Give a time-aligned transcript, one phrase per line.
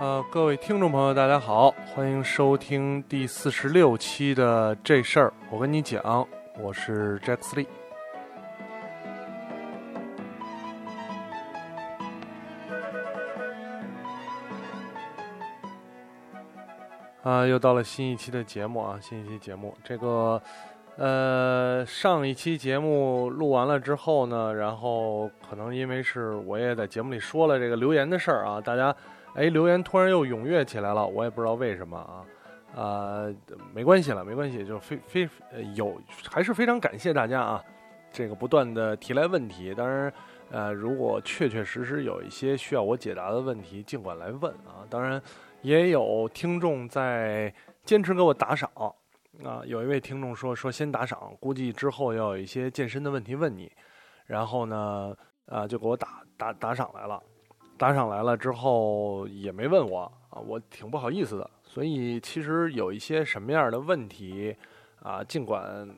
[0.00, 5.32] 呃，各位听众朋友，大家好，欢迎收听第四十六期的这事儿。
[5.50, 6.24] 我跟你讲，
[6.60, 7.66] 我是 Jack Lee。
[17.24, 19.76] 啊，又到了新一期的节目啊，新一期节目。
[19.82, 20.40] 这个，
[20.96, 28.94] 呃，上一期节目录完了之后呢，然后可能因为是我也在节目里说了这个留言的事儿啊，大家，
[29.38, 32.26] 哎，留言突然又踊跃起来了，我也不知道为什么啊，
[32.74, 33.34] 呃，
[33.72, 35.28] 没关系了，没关系，就非非
[35.74, 37.64] 有，还是非常感谢大家啊，
[38.10, 39.72] 这个不断的提来问题。
[39.74, 40.12] 当然，
[40.50, 45.22] 呃，如果确确实实有一些需要我解答的问题，尽管来问啊，当然。
[45.62, 47.52] 也有听众在
[47.82, 49.60] 坚持给我打赏啊！
[49.66, 53.68] 有一位听众说说先打赏，估计之后要有一些健身的问题问你，
[54.26, 55.12] 然后呢，
[55.46, 57.20] 啊，就给我打打打赏来了，
[57.78, 61.50] 打赏来了之后也没问我啊，我挺不好意思的。
[61.62, 64.56] 所以其实有一些什么样的问题
[65.00, 65.88] 啊，尽管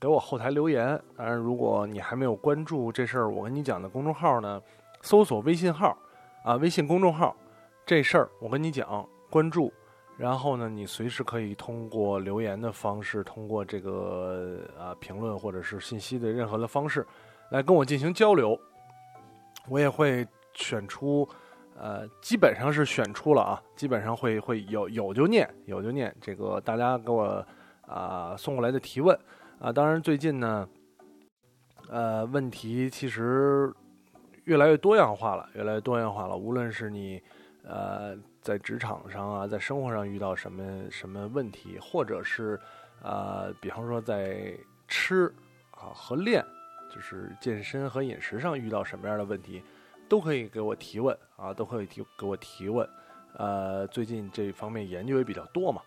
[0.00, 1.00] 给我后台留言。
[1.16, 4.60] 当然，如果你还没有关注这事儿，我跟你讲的公众号呢，
[5.02, 5.96] 搜索微信号
[6.44, 7.36] 啊，微信公众号。
[7.86, 9.72] 这事儿我跟你讲，关注，
[10.16, 17.06] 然后呢，你随时可以通过留言的方式，通过这个啊评论或者是信息的任何的方式，
[17.50, 18.58] 来跟我进行交流。
[19.68, 21.28] 我也会选出，
[21.76, 27.46] 呃，基本上是选出了啊，基本上会会有有就念，有就念这个大家给我
[27.86, 29.18] 啊送过来的提问
[29.58, 29.72] 啊。
[29.72, 30.68] 当然最近呢，
[31.88, 33.72] 呃，问题其实
[34.44, 37.22] 越来越多样化了，越来越多样化了，无论是你。
[37.62, 42.58] 呃，在职场上啊，在生活上遇到什么什么问题，或者是，
[43.02, 44.56] 呃，比方说在
[44.88, 45.26] 吃
[45.72, 46.42] 啊和练，
[46.92, 49.62] 就是健身和饮食上遇到什么样的问题，
[50.10, 52.86] 都可以给我提问啊，都可以提给我提问。
[53.34, 55.80] 呃，最近这方面研究也比较多嘛。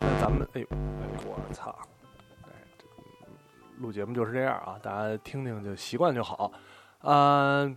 [0.00, 1.78] 那咱们，哎呦，哎我操，
[2.44, 2.50] 哎，
[3.78, 6.50] 录节目就是这样啊，大家听听就习惯就好，
[7.02, 7.76] 嗯。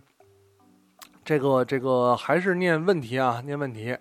[1.22, 3.98] 这个这个还是念问题啊，念问题，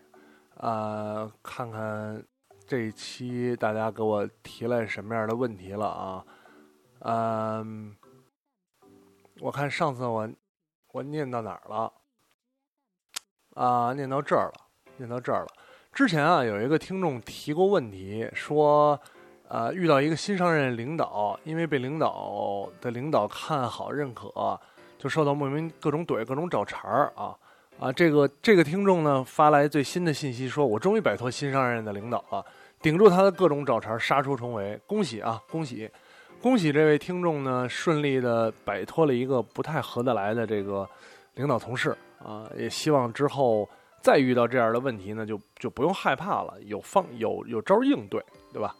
[0.57, 2.24] 啊，看看
[2.68, 6.25] 这一期大家给我提来什么样的问题了啊？
[7.00, 7.95] 嗯，
[9.41, 10.29] 我看上次我
[10.95, 11.91] 我念到哪儿了？
[13.56, 14.53] 啊，念到这儿了，
[14.95, 15.47] 念到这儿了。
[15.91, 18.97] 之前啊，有一个听众提过问题，说，
[19.50, 24.57] 呃，遇到一个新上任领导，因为被领导的领导看好认可。
[24.97, 27.35] 就受到莫名各种怼、各种找茬儿啊
[27.77, 27.91] 啊！
[27.91, 32.44] 这个这个听众呢发来最新的信息，说我终于摆脱新上任的领导了，
[32.81, 35.44] 顶住他的各种找茬，杀出重围，恭喜啊！
[35.51, 35.91] 恭喜，
[36.41, 40.88] 恭喜这位听众呢顺利的摆脱了一个不太合得来的这个
[41.34, 42.47] 领导同事啊！
[42.56, 43.68] 也希望之后
[44.00, 48.75] 再遇到这样的问题呢，就就不用害怕了，有方有有招应对，对吧？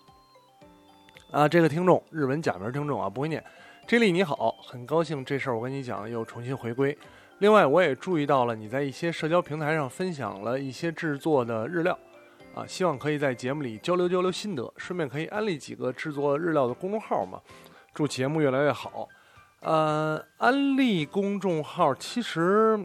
[1.32, 3.44] 啊，这个听众日文假名听众啊，不会念。
[3.88, 6.96] J 莉你好，很高兴这事儿我跟你讲又重新回归。
[7.40, 11.98] 另外，我也注意到了你在一些社交平台上分享了一些制作的日料，
[12.56, 17.42] 啊，希望可以在节目里交流交流心得，顺便可以安利几个制作日料的公众号嘛。
[17.94, 19.10] 祝节目越来越好。
[19.60, 22.80] 呃，安利公众号其实，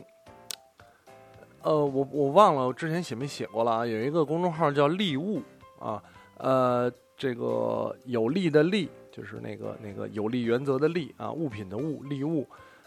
[1.62, 3.86] 呃，我我忘了我之前写没写过了啊。
[3.86, 5.40] 有一个公众号叫利物
[5.78, 6.02] 啊，
[6.38, 8.90] 呃，这个有利的利。
[9.12, 12.46] 就是那个那个有利原则的利啊，物品的物利物，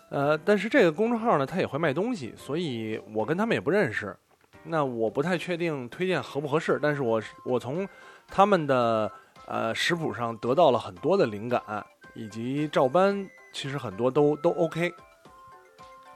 [0.09, 4.15] 呃，但是这个公众号呢，它也会卖东西，所以我跟他们也不认识，
[4.63, 7.87] 那我不太确定推荐合不合适，但是我我从
[8.27, 9.11] 他们的
[9.45, 11.61] 呃食谱上得到了很多的灵感，
[12.13, 14.93] 以及照搬，其实很多都都 OK，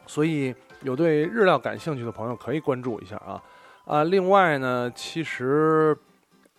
[0.05, 3.43] 所以有对日料感兴趣的朋友可以关注一下啊
[3.85, 5.97] 啊，另外呢，其实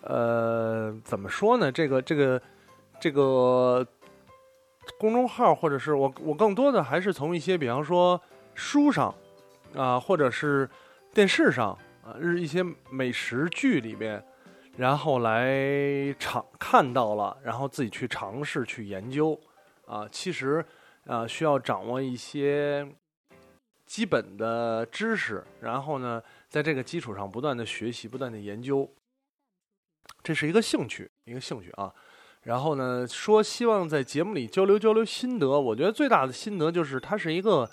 [0.03, 2.41] 呃怎么说呢，这个这个。
[3.00, 3.87] 这个
[4.99, 8.20] 公众号，或者是我，我更多的还是从一些，比方说
[8.56, 9.14] 书上
[9.76, 10.69] 啊，或者是
[11.19, 14.25] 电视上啊，日一些美食剧里边，
[14.76, 19.37] 然后来尝看到了，然后自己去尝试去研究
[19.85, 20.09] 啊。
[20.12, 20.65] 其实
[21.06, 22.88] 啊，需要掌握一些
[23.85, 28.88] 基本的知识，然后呢，在这个基础上不断的学习，不断的研究，
[30.23, 31.93] 这是一个兴趣，一个兴趣啊。
[32.43, 35.49] 然后呢，说希望在节目里交流交流心得。
[35.49, 37.69] 我觉得最大的心得就是它是一个，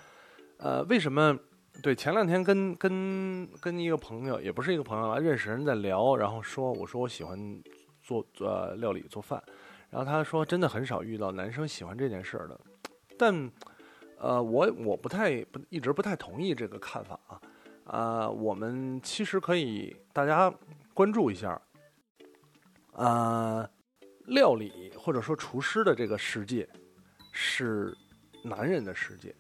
[0.58, 1.38] 呃，为什么？
[1.84, 7.62] 对，前两天跟跟跟一个朋友，也不是一个朋友了，认识人在聊，然后说我说我喜欢
[8.02, 9.44] 做呃料理做饭，
[9.92, 12.60] 然后他说真的很少遇到男生喜欢这件事儿的，
[13.20, 13.52] 但
[14.18, 17.42] 呃我我不太不一直不太同意这个看法啊，
[17.86, 20.52] 啊，我们其实可以大家
[20.94, 21.62] 关注一下，
[22.94, 23.70] 啊，
[24.26, 26.68] 料理或者说厨师的这个世界
[27.32, 27.96] 是
[28.44, 29.36] 男人的世界，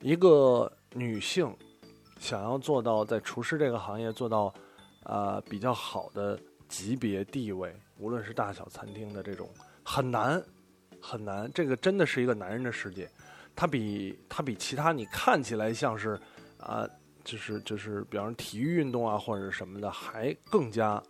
[0.00, 1.54] 一个女性
[2.18, 4.52] 想要做到在厨师这个行业做到
[5.02, 6.38] 啊比较好的
[6.68, 9.48] 级别地位，无论是大小餐厅的这种
[9.84, 10.42] 很难
[11.00, 13.08] 很难，这个真的是一个男人的世界，
[13.54, 16.18] 它比它比其他你看起来像是
[16.58, 16.88] 啊。
[17.24, 21.02] 就是就是，比方说体育运动啊，或者什么的，还更加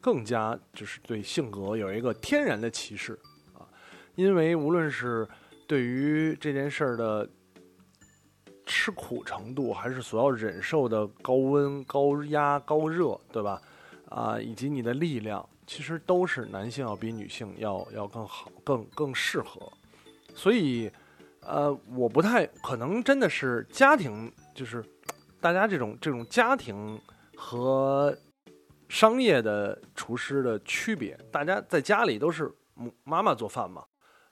[0.00, 3.18] 更加就是对性格有一个天然的歧视
[3.54, 3.66] 啊。
[4.14, 5.26] 因为无论是
[5.66, 7.28] 对于这件事儿的
[8.66, 13.60] 吃苦程度，还是所要忍受的高温、高压、高热，对吧？
[14.08, 19.72] 啊，以及你的力量，其实都是男性要比女性要要更好、更更适合。
[20.34, 20.90] 所以，
[21.40, 24.84] 呃，我不太可能真的是家庭就是。
[25.40, 26.98] 大家这种这种家庭
[27.36, 28.16] 和
[28.88, 32.50] 商业的厨师的区别，大家在家里都是
[33.02, 33.84] 妈妈做饭嘛，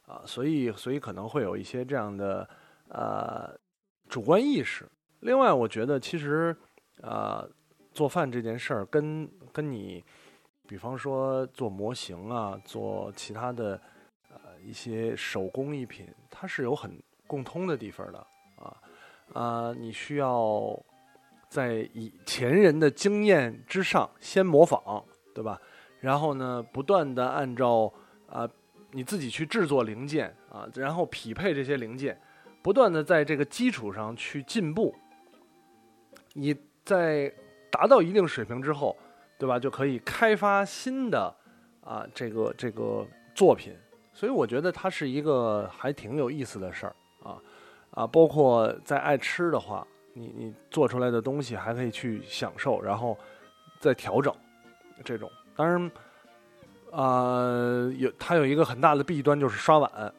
[0.06, 2.48] 啊，所以所以可能会有一些这样的
[2.88, 3.54] 呃
[4.12, 4.86] 主观意识。
[5.20, 6.54] 另外，我觉得其实
[7.00, 7.48] 啊
[7.94, 10.04] 做饭这件事儿跟跟你，
[10.68, 13.80] 比方说做模型啊，做其他的
[14.28, 18.26] 呃一些手工艺品，它是有很共通的地方的
[18.56, 18.76] 啊
[19.32, 20.78] 啊，你需要。
[21.48, 25.04] 在以前人的经验之上，先模仿，
[25.34, 25.60] 对吧？
[26.00, 27.92] 然后呢，不断的按照
[28.26, 28.48] 啊
[28.92, 32.18] 你自己去制作零件啊，然后匹配这些零件，
[32.62, 34.94] 不断的在这个基础上去进步。
[36.34, 37.32] 你在
[37.70, 38.96] 达到一定水平之后，
[39.38, 39.58] 对吧？
[39.58, 41.34] 就可以开发新的
[41.82, 43.76] 啊这个这个作品。
[44.12, 47.38] 所以我觉得它是一个还挺有意思的事儿啊
[47.90, 49.86] 啊，包括在爱吃的话。
[50.14, 53.16] 你你做出来的东西还可以去享受，然后
[53.80, 54.30] 再调整，
[55.02, 55.26] 这种
[55.56, 55.90] 当然，
[56.90, 60.14] 呃，有它有一个很大的弊端就是刷碗，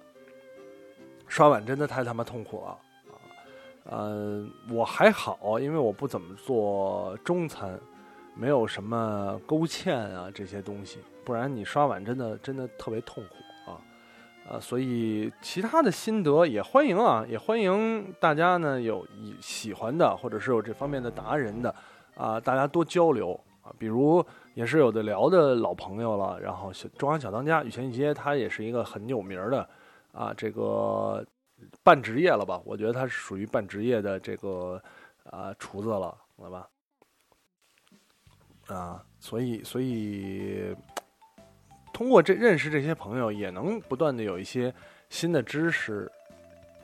[1.33, 2.77] 刷碗真的太他妈痛苦了
[3.09, 3.18] 啊！
[3.85, 7.75] 呃，我还好，因为我不怎么做中餐，
[8.35, 13.81] 没有什么勾芡啊这些东西，不然你刷碗真的真的特别痛苦啊。
[14.47, 19.03] 呃，所以其他的心得也欢迎啊，也欢迎大家呢有
[19.41, 21.74] 喜欢的，或者是有这方面的达人的，
[22.15, 23.33] 啊，大家多交流
[23.63, 23.74] 啊。
[23.79, 29.68] 比如也是有的聊的老朋友了，然后小中央小当家雨前一街，他也是一个很有名的
[30.13, 31.25] 啊，这个
[31.83, 32.62] 半职业了吧？
[32.63, 34.81] 我觉得他是属于半职业的这个
[35.25, 36.69] 啊厨子了，好吧？
[38.68, 40.74] 啊，所以所以。
[41.94, 44.74] 通过这认识这些朋友，也能不断的有一些
[45.12, 46.12] 新的知识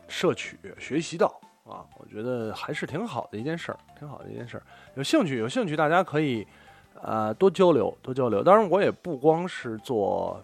[0.07, 1.25] 摄取、学习到
[1.65, 4.63] 啊，我觉得还是挺好的一件事儿，挺好的一件事儿。
[4.93, 6.47] 有兴趣，有兴趣，大家可以
[7.01, 8.43] 啊多交流，多交流。
[8.43, 10.39] 当然，我也不光是做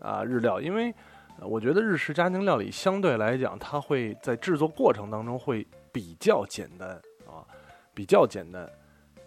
[0.00, 0.94] 啊日料，因为
[1.40, 6.90] 我觉得日式家庭料理相对来讲，它会在制作过程当中会比较简单
[7.26, 7.44] 啊，
[7.92, 8.68] 比较简单，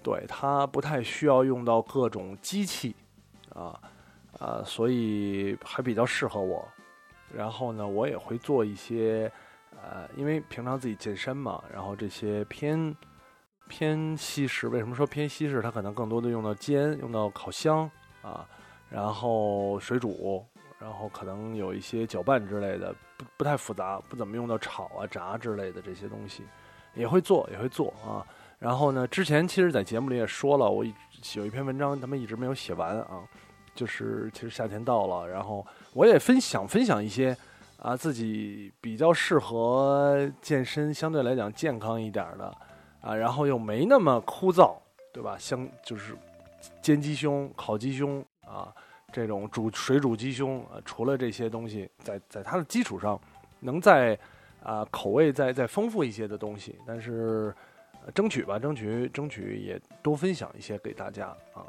[0.01, 2.95] 对它不太需要用到各种机器
[3.49, 3.79] 啊。
[4.39, 6.63] 啊，所以还比较适合我。
[7.33, 9.31] 然后呢，我也会做一些，
[9.71, 12.95] 呃，因为平常自己健身嘛，然后这些偏
[13.67, 14.67] 偏西式。
[14.67, 15.59] 为什么说偏西式？
[15.59, 17.89] 它可能更多的用到煎，用到烤箱
[18.21, 18.47] 啊，
[18.91, 20.45] 然后水煮，
[20.79, 26.43] 然后可能有一些搅拌之类的，不不太复杂，不怎么用到炒啊、炸之类的这些东西，
[26.93, 28.25] 也会做，也会做啊。
[28.59, 30.83] 然后呢，之前其实，在节目里也说了，我
[31.35, 33.23] 有一篇文章，他们一直没有写完啊。
[33.75, 37.37] 就是其实夏天到了，然后我也分享分享一些
[37.77, 42.51] 啊自己比较适合健身，相对来讲健康一点的
[43.01, 44.75] 啊，然后又没那么枯燥，
[45.13, 45.37] 对吧？
[45.37, 46.17] 像就是
[46.81, 48.73] 煎鸡胸、烤鸡胸啊，
[49.11, 53.19] 这种煮水煮鸡胸啊，除了这些东西，在在它的基础上，
[53.59, 54.17] 能在
[54.61, 57.55] 啊口味再再丰富一些的东西，但是
[58.13, 61.65] 争取吧，争取争取也多分享一些给大家啊。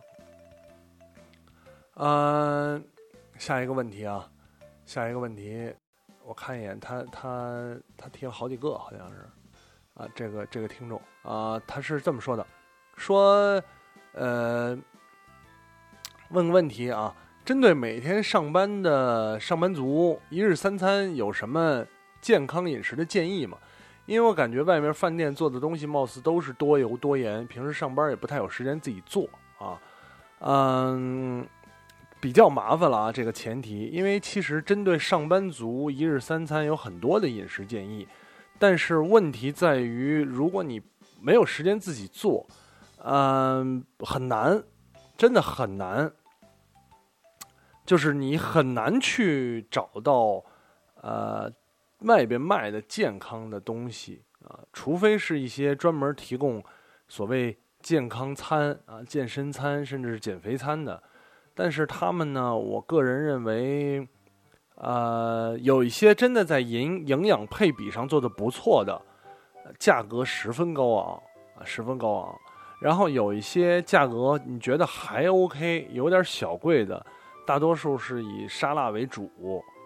[1.94, 2.84] 嗯，
[3.38, 4.28] 下一个问题啊，
[4.84, 5.72] 下一个问题，
[6.24, 9.28] 我看一眼，他他他提了好几个，好像是
[9.94, 12.46] 啊，这个这个听众啊，他是这么说的，
[12.96, 13.62] 说
[14.12, 14.78] 呃，
[16.30, 17.14] 问个问题啊，
[17.48, 21.82] 针对每天上班的上班族，一日三餐有什么
[22.20, 23.56] 健康饮食的建议吗？
[24.04, 29.26] 因为我感觉外面饭店做的东西貌似都是多油多盐，平时上班也不太有时间自己做
[29.56, 29.80] 啊，
[30.40, 31.46] 嗯。
[32.20, 38.06] 比较麻烦了啊，这个前提，因为其实针对上班族一日三餐有很多的饮食建议，
[38.58, 40.82] 但是问题在于，如果你
[41.22, 42.46] 没有时间自己做，
[43.02, 44.62] 嗯，很难，
[45.16, 46.12] 真的很难。
[47.88, 50.44] 就是你很难去找到，
[51.00, 51.50] 呃，
[52.00, 56.62] 外边卖的健康的东西啊，除非是一些专门提供
[57.08, 61.02] 所谓健康餐啊、健身餐，甚至是减肥餐的。
[61.54, 64.06] 但是他们呢，我个人认为，
[64.74, 69.00] 呃，有一些真的在营营养配比上做的不错的，
[69.78, 71.22] 价格十分高昂
[71.56, 72.38] 啊，十分高昂。
[72.82, 77.06] 然后有一些价格你觉得还 OK，有点小贵的。
[77.48, 79.32] 大多数是以沙拉为主，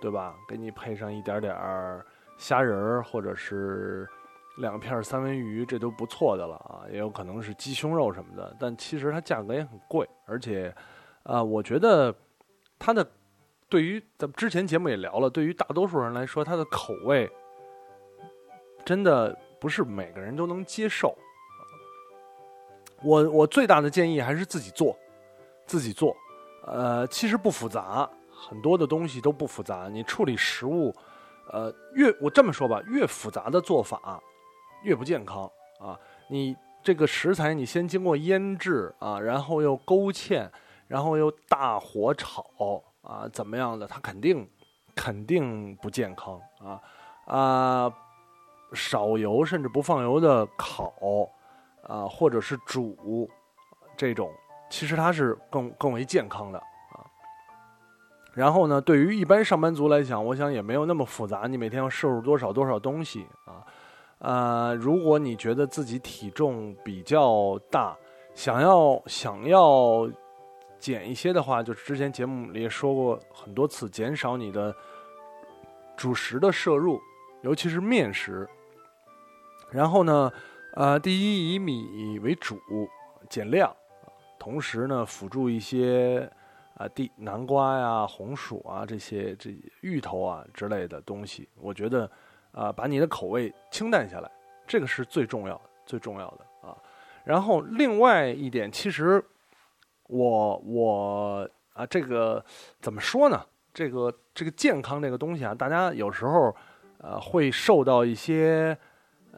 [0.00, 0.35] 对吧？
[0.49, 1.57] 给你配上一点点
[2.37, 4.04] 虾仁儿，或者是
[4.59, 6.83] 两片三文鱼，这都不错的了啊。
[6.90, 10.75] 也有可能是鸡胸肉什么的，但其实它价格也很贵，而且，
[11.23, 12.12] 啊，我觉得
[12.81, 13.09] 它的
[13.69, 17.31] 对于咱们之前节目也聊了，对于大多数人来说，它的口味
[18.85, 21.16] 真的不是每个人都能接受。
[23.04, 24.99] 我我最大的建议还是自己做，
[25.64, 26.12] 自己做。
[26.64, 29.88] 呃，其实不复杂，很多的东西都不复杂。
[29.88, 30.95] 你处理食物，
[31.50, 34.21] 呃，越我这么说吧，越复杂的做法，
[34.83, 35.50] 越不健康
[35.81, 35.99] 啊。
[36.28, 40.49] 你这个食材，你先经过腌制啊，然后又勾芡，
[40.87, 43.87] 然后又大火炒啊，怎么样的？
[43.87, 44.49] 它肯定
[44.95, 46.81] 肯定不健康啊
[47.26, 47.92] 啊！
[48.73, 50.95] 少油甚至不放油的烤
[51.83, 53.28] 啊，或者是煮
[53.97, 54.33] 这种。
[54.72, 57.04] 其实它是更更为健康的啊。
[58.32, 61.46] 然后呢，对于一般上班族来讲，我想也没有那么复杂。
[61.46, 63.60] 你每天要摄入多少多少东西啊？
[64.20, 67.94] 呃，如果你觉得自己体重比较大，
[68.34, 70.10] 想要想要
[70.78, 74.74] 减一些的话，就是之前节目里也说过很多次，减少你的
[75.98, 76.98] 主食的摄入，
[77.42, 78.48] 尤其是面食。
[79.70, 80.32] 然后呢，
[80.76, 82.58] 呃，第一以米为主，
[83.28, 83.70] 减量。
[84.42, 86.28] 同时呢，辅助一些
[86.75, 92.11] 啊地南瓜呀、红薯啊这些这芋头啊之类的东西，我觉得
[92.50, 94.28] 啊，把你的口味清淡下来，
[94.66, 96.76] 这个是最重要的、最重要的啊。
[97.22, 99.25] 然后另外一点，其实
[100.08, 102.44] 我我啊，这个
[102.80, 103.40] 怎么说呢？
[103.72, 106.52] 这个这个健康这个东西啊，大家有时候
[106.99, 108.76] 呃会受到一些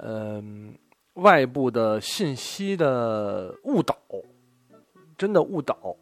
[0.03, 0.75] 嗯
[1.17, 3.95] 外部的信息的误导。
[5.17, 5.97] 真的误导。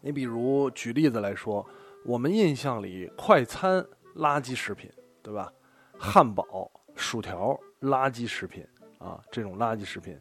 [0.00, 1.66] 你比如举例子来说，
[2.04, 4.88] 我们印象里快餐垃圾食品，
[5.22, 5.52] 对吧？
[5.98, 8.64] 汉堡、薯条垃圾食品
[8.98, 10.16] 啊，这种垃圾食品，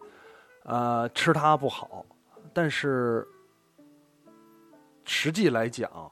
[0.64, 2.04] 呃，吃它不好。
[2.54, 3.28] 但是
[5.06, 6.12] 实际来讲，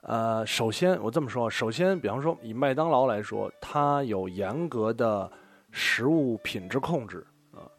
[0.00, 5.30] 呃，首先我这么说，首先，比方说以麦当劳来说，它有严格的
[5.70, 7.70] 食物品质控制啊，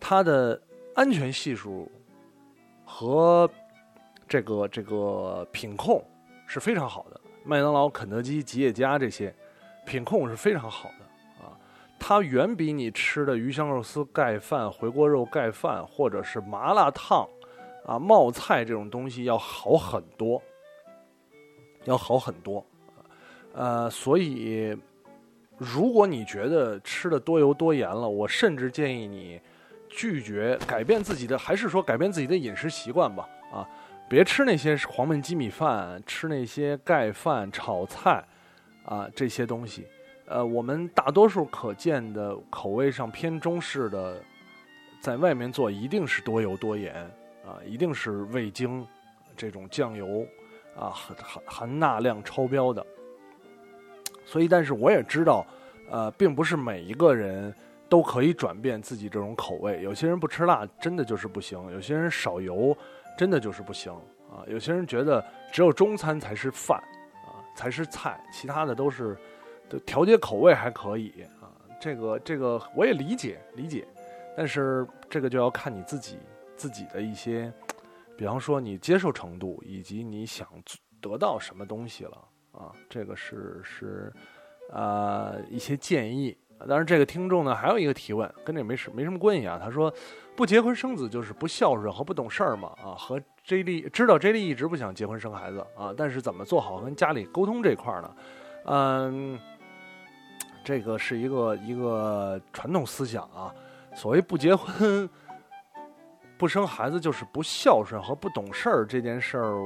[0.00, 0.60] 它的
[0.96, 1.88] 安全系数。
[2.92, 3.48] 和
[4.28, 6.04] 这个这个品控
[6.44, 9.32] 是非常好的，麦当劳、肯德基、吉野家这些
[9.86, 11.56] 品控是非常好的啊，
[12.00, 17.26] 它远比你吃的鱼香肉丝盖饭、回锅肉盖饭或者是麻辣烫
[17.86, 20.42] 啊冒菜这种东西要好很多，
[21.84, 22.66] 要好很多，
[23.54, 24.76] 呃，所以
[25.56, 29.40] 如果你觉得吃的多油多盐了，我甚至建议你。
[29.90, 33.28] 拒绝改变自己的，还是说改变自己的饮食习惯吧？
[33.52, 33.68] 啊，
[34.08, 38.24] 别吃那些黄焖鸡米饭，吃那些盖饭、炒菜，
[38.84, 39.86] 啊，这些东西。
[40.26, 44.22] 呃，我们大多数可见的口味上偏中式的，
[45.00, 46.94] 在外面做一定是多油多盐
[47.44, 48.86] 啊，一定是味精
[49.36, 50.24] 这种酱油
[50.76, 52.86] 啊，含含含钠量超标的。
[54.24, 55.44] 所以，但是我也知道，
[55.90, 57.52] 呃，并不是每一个人。
[57.90, 59.82] 都可以转变自己这种口味。
[59.82, 62.74] 有些人不吃辣，真的就是不行；有些人少油，
[63.18, 63.92] 真的就是不行
[64.30, 64.46] 啊。
[64.46, 66.78] 有些人觉得只有中餐才是饭
[67.26, 69.18] 啊，才是菜，其他的都是
[69.68, 71.50] 都调节口味还可以啊。
[71.80, 73.84] 这个这个我也理解理解，
[74.36, 76.16] 但是这个就要看你自己
[76.56, 77.52] 自己的一些，
[78.16, 80.46] 比方说你接受程度以及你想
[81.00, 82.70] 得到什么东西了啊。
[82.88, 84.12] 这个是是
[84.72, 86.38] 啊一些建议。
[86.68, 89.58] 当然，这个听众呢还有一个提问，跟这没什没什么关系啊。
[89.62, 89.92] 他说，
[90.36, 92.72] 不结婚生子就是不孝顺和不懂事儿嘛？
[92.82, 98.14] 啊，和 J 莉知道 J 莉一直不想结婚生孩子啊，但是怎么做好跟家里沟通这块呢？
[98.66, 99.38] 嗯，
[100.62, 103.54] 这个是一个一个传统思想啊。
[103.94, 105.08] 所谓不结婚
[106.38, 109.56] 不生孩子就是不孝顺和不懂事儿这件事儿，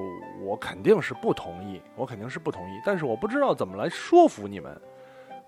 [0.42, 2.80] 我肯定是不同意，我肯定是不同意。
[2.84, 4.80] 但是我不知道怎么来说服你们。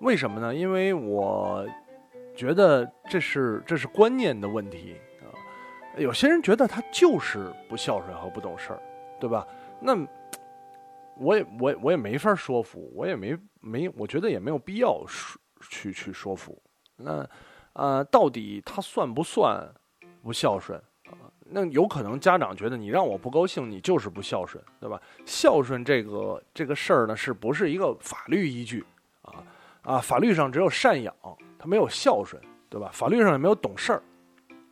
[0.00, 0.54] 为什么呢？
[0.54, 1.66] 因为我
[2.36, 5.32] 觉得这是这是观念的问题啊。
[5.96, 8.82] 有些人觉得他就是不孝顺和不懂事儿，
[9.18, 9.46] 对吧？
[9.80, 9.96] 那
[11.18, 16.60] 我也我我也没法说服，我也没没，我觉得也没有必要说去去说服。
[16.96, 17.26] 那
[17.72, 19.66] 啊，到底他算不算
[20.22, 21.32] 不孝顺啊？
[21.40, 25.00] 那有可能家长觉得你让我不高兴，你就是不孝顺，对吧？
[25.24, 28.84] 孝顺这个这个事儿呢，是不是一个法律依据
[29.86, 29.98] 啊？
[29.98, 31.14] 法律上只有赡养，
[31.58, 32.90] 他没有孝顺，对吧？
[32.92, 34.02] 法律上也没有懂事儿，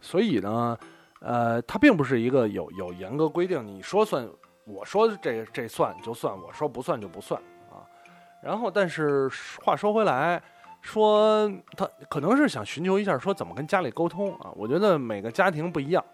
[0.00, 0.76] 所以呢，
[1.20, 4.28] 呃，它并不是一个有有严格规定，你说算，
[4.66, 7.40] 我说这这算就算，我说不算就不算
[7.70, 7.86] 啊。
[8.42, 9.30] 然后，但是
[9.62, 10.42] 话说回来，
[10.82, 14.50] 说他可能是想寻求一下，说怎么跟家里沟通啊？
[14.56, 16.04] 我觉得每个家庭不一样，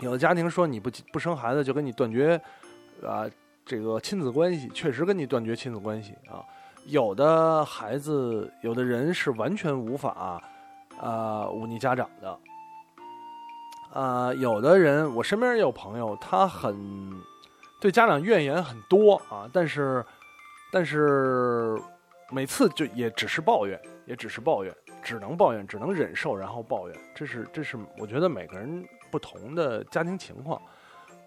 [0.00, 2.40] 有的家庭说你不不生孩子就跟你断绝
[3.04, 3.28] 啊
[3.66, 6.40] 这个亲子关系，确实跟你断绝亲子关系啊。
[6.86, 10.42] 有的孩子，有的人是完全无法，
[11.00, 12.38] 啊，忤逆家长的，
[13.92, 17.12] 啊，有的人，我身边也有朋友，他很
[17.80, 20.04] 对家长怨言很多啊，但是，
[20.72, 21.80] 但是
[22.30, 30.60] 每次就也只是抱怨，也只是抱怨，只能抱怨，只能忍受，然后抱怨，这是这是我觉得每个人不同的家庭情况。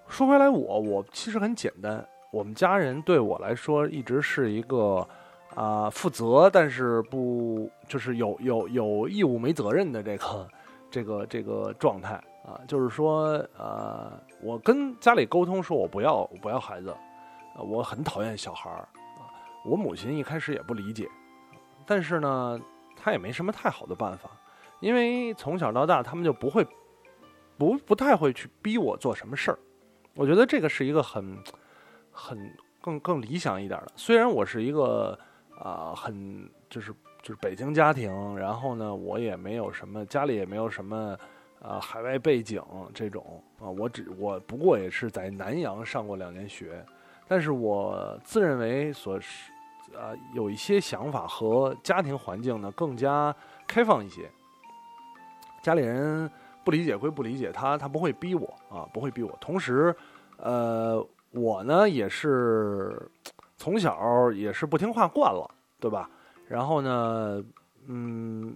[0.09, 5.07] 说回来，我我其实很简单，我们家人对我来说一直是一个。
[5.55, 10.47] 啊，负责但是不就是有有有义务没责任的这个
[10.91, 16.93] 这个这个状态啊，就是说呃，我跟家里沟通说我不要我不要孩子，
[17.57, 18.79] 我很讨厌小孩儿
[19.17, 19.31] 啊。
[19.63, 21.07] 我母亲一开始也不理解，
[21.85, 22.59] 但是呢，
[22.97, 24.29] 她也没什么太好的办法，
[24.81, 26.67] 因为从小到大他们就不会
[27.57, 29.59] 不不太会去逼我做什么事儿。
[30.15, 31.37] 我觉得这个是一个很
[32.11, 32.37] 很
[32.81, 35.17] 更更理想一点的，虽然我是一个。
[35.59, 41.17] 啊，很就是就是北京家庭，然后呢，我也没有什么家里也没有什么，
[41.61, 42.61] 呃，海外背景
[42.93, 46.85] 这种啊，我只我不过也是在南阳上过两年学，
[47.27, 49.51] 但是我自认为所是，
[49.93, 53.33] 呃，有一些想法和家庭环境呢更加
[53.65, 54.29] 开放一些，
[55.63, 56.29] 家里人
[56.63, 59.95] 不理解归不理解，他他不会逼我啊，不会逼我，同时，
[60.37, 61.01] 呃，
[61.31, 63.09] 我呢也是。
[63.57, 66.09] 从小也是不听话惯了，对吧？
[66.47, 67.43] 然后呢，
[67.87, 68.55] 嗯，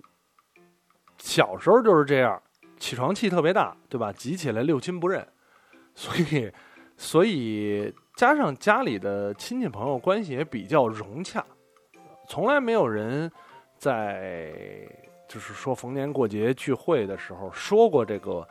[1.17, 2.41] 小时候就是这样，
[2.77, 4.11] 起床气特别大，对吧？
[4.11, 5.25] 急起来六亲不认，
[5.95, 6.51] 所以，
[6.97, 11.43] 所以加上家里的亲戚朋友关系也比较融洽，
[12.27, 13.31] 从来没有人
[13.77, 14.51] 在
[15.27, 18.47] 就是说逢年过节聚会的时候说过这个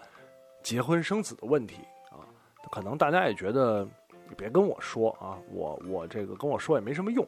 [0.62, 1.76] 结婚生子的问题
[2.10, 2.24] 啊。
[2.70, 3.86] 可能大家也觉得。
[4.28, 7.26] 你别跟我说啊，我我这个跟我说也没什么用，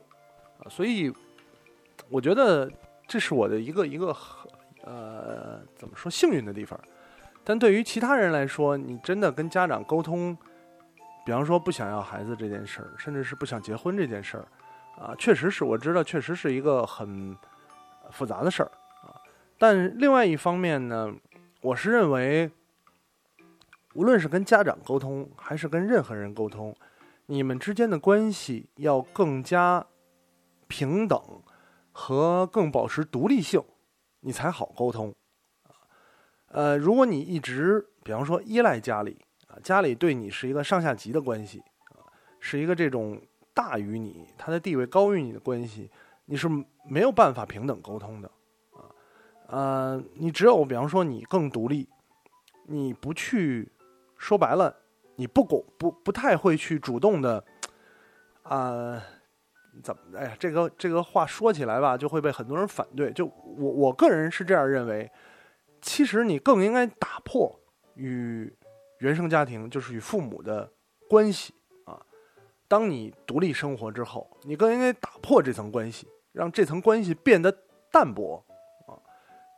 [0.58, 1.12] 啊，所以
[2.08, 2.70] 我觉得
[3.06, 4.14] 这是我的一个一个
[4.84, 6.78] 呃怎么说幸运的地方。
[7.42, 10.36] 但对于其他人来说，你真的跟家长沟通，
[11.24, 14.46] 比方说不想要孩子这件事儿，甚至是不想结婚这件事儿，
[15.02, 17.34] 啊，确实是我知道，确实是一个很
[18.10, 18.70] 复杂的事儿
[19.02, 19.16] 啊。
[19.58, 21.10] 但另外一方面呢，
[21.62, 22.50] 我是认为，
[23.94, 26.76] 无论是跟家长沟通，还是跟任何人沟通。
[27.30, 29.86] 你们之间的关系要更加
[30.66, 31.16] 平等
[31.92, 33.62] 和更保持独立性，
[34.18, 35.14] 你才好沟通。
[36.48, 39.16] 呃，如果你一直，比方说依赖家里
[39.46, 42.02] 啊，家里对你是一个上下级的关系啊，
[42.40, 43.22] 是一个这种
[43.54, 45.88] 大于你，他的地位高于你的关系，
[46.24, 46.48] 你是
[46.88, 48.28] 没有办法平等沟通的
[48.72, 48.90] 啊。
[49.46, 51.88] 呃，你只有比方说你更独立，
[52.66, 53.70] 你不去
[54.16, 54.74] 说白了。
[55.20, 57.44] 你不狗不不太会去主动的，
[58.42, 58.98] 啊，
[59.82, 60.18] 怎么？
[60.18, 63.12] 哎呀，这个这个话说起来吧，就会被很多人反对。
[63.12, 65.12] 就我我个人是这样认为，
[65.82, 67.54] 其实你更应该打破
[67.96, 68.50] 与
[69.00, 70.72] 原生家庭，就是与父母的
[71.06, 71.52] 关系
[71.84, 72.00] 啊。
[72.66, 77.54] 当你独立生活之后，你更应该打破这层关系，让这层关系变得
[77.92, 78.42] 淡薄
[78.88, 78.96] 啊。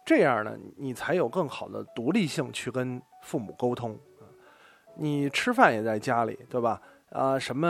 [0.05, 3.97] 这样呢，你才有更好的独立性去跟父母沟通。
[4.95, 6.81] 你吃饭也在家里，对吧？
[7.11, 7.69] 啊，什么，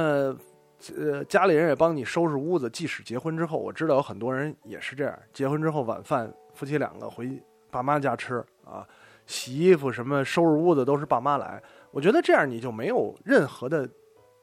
[0.97, 2.71] 呃，家里人也帮你收拾屋子。
[2.71, 5.19] 即使结婚之后，我知道有很多人也是这样。
[5.33, 8.87] 结婚之后，晚饭夫妻两个回爸妈家吃啊，
[9.27, 11.61] 洗衣服什么、收拾屋子都是爸妈来。
[11.91, 13.89] 我觉得这样你就没有任何的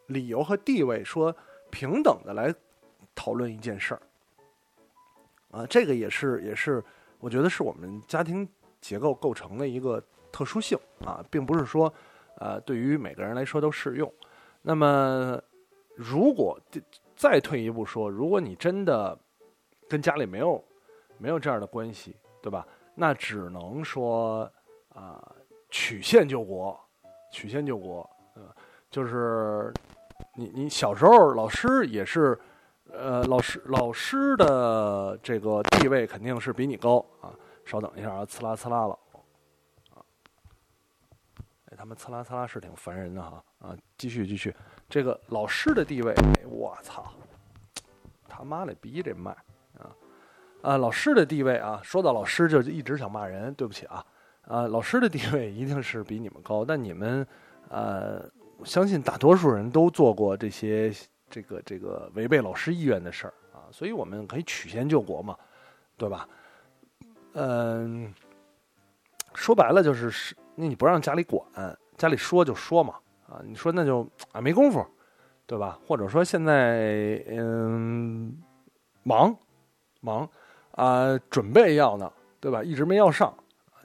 [0.08, 1.34] 理由和地位说
[1.70, 2.54] 平等的来
[3.16, 4.02] 讨论一件事儿。
[5.52, 6.84] 啊，这个也是也是，
[7.20, 8.46] 我觉得是我们家庭
[8.82, 11.94] 结构构成的一个特殊性啊，并不是说。
[12.40, 14.12] 呃，对于每个人来说都适用。
[14.62, 15.40] 那么，
[15.96, 16.60] 如果
[17.16, 19.18] 再退一步说，如果你真的
[19.88, 20.64] 跟家里没有
[21.18, 22.66] 没有这样的关系，对吧？
[22.96, 24.50] 那只能说
[24.94, 25.22] 啊，
[25.70, 26.80] 曲线救国，
[27.32, 28.42] 曲线救国，呃，
[28.90, 29.74] 就是
[30.36, 32.38] 你你小时候老师也是，
[32.92, 37.34] 呃，老师老师的这个地位肯定是比你高啊。
[37.66, 38.98] 稍等一下啊，呲啦呲啦了，
[41.80, 44.54] 他们呲啦呲啦是挺烦人的哈啊，继续继续，
[44.90, 46.14] 这个老师的地位，
[46.46, 47.10] 我操，
[48.28, 49.32] 他妈的逼这麦
[49.78, 49.96] 啊
[50.62, 54.06] 啊，老师的地位啊，说到老师就一直想骂人，对不起啊
[54.42, 57.26] 啊，老师的地位一定是比你们高，但你们
[57.70, 58.30] 呃，
[58.66, 60.94] 相信大多数人都做过这些
[61.30, 65.34] 这个这个违背老师意愿的事儿啊，所以我们可以曲线救国嘛，
[65.96, 66.28] 对吧？
[67.36, 68.14] 嗯，
[69.34, 71.42] 说白了就是是，那你不让家里管，
[71.98, 72.96] 家里说就说嘛，
[73.30, 74.86] 啊，你说那就啊没工夫，
[75.46, 75.80] 对吧？
[75.88, 78.38] 或者说现在嗯
[79.04, 79.34] 忙
[80.02, 80.30] 忙
[80.72, 82.62] 啊，准备要呢，对吧？
[82.62, 83.34] 一直没要上，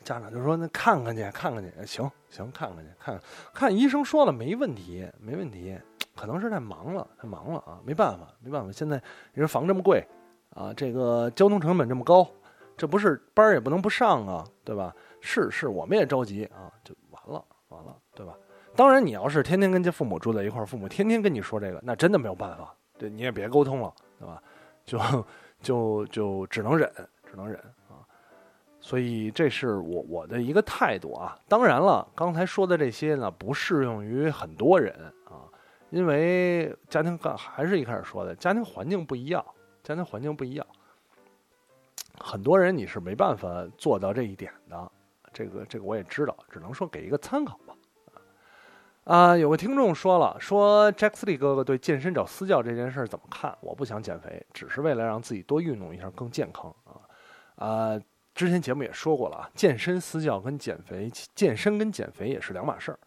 [0.02, 5.78] 家长就说那看看去，看看去，行行，看看去，看看看医生说了没问题，没问题，
[6.16, 9.00] 可能是太忙了，太忙了啊，没办法，没办法，现在
[9.32, 10.04] 你说房这么贵
[10.50, 12.28] 啊，这个交通成本这么高。
[12.76, 14.92] 这不是班也不能不上啊，对吧？
[15.26, 18.36] 是是，我们也着急啊，就完了完了，对吧？
[18.76, 24.42] 当然，你要是天天跟家父母住在一块儿，父母天天跟你说这个，那真的没有办法，对，你也别沟通了，对吧？
[24.84, 25.00] 就
[25.62, 26.92] 就就只能忍，
[27.24, 27.58] 只能忍
[27.88, 28.04] 啊。
[28.80, 31.38] 所以这是我我的一个态度啊。
[31.48, 35.48] 当然了，刚才说的这些呢，不适用于很多人啊，
[35.88, 39.42] 因为家庭刚还是一开始说的，家庭环境不一样，
[39.82, 40.66] 家庭环境不一样。
[42.18, 44.92] 很多人你是没办法做到这一点的，
[45.34, 47.74] 这个这个我也知道，只能说给一个参考吧。
[49.04, 53.54] 啊，有个听众说了，说 Jack 斯利哥哥对健身找私教这件事怎么看？
[53.60, 56.96] 我不想减肥，只是为了让自己多运动一下，更健康啊。
[57.56, 58.00] 啊，
[58.34, 62.98] 之前节目也说过了啊，健身私教跟减肥，健身跟减肥也是两码事儿，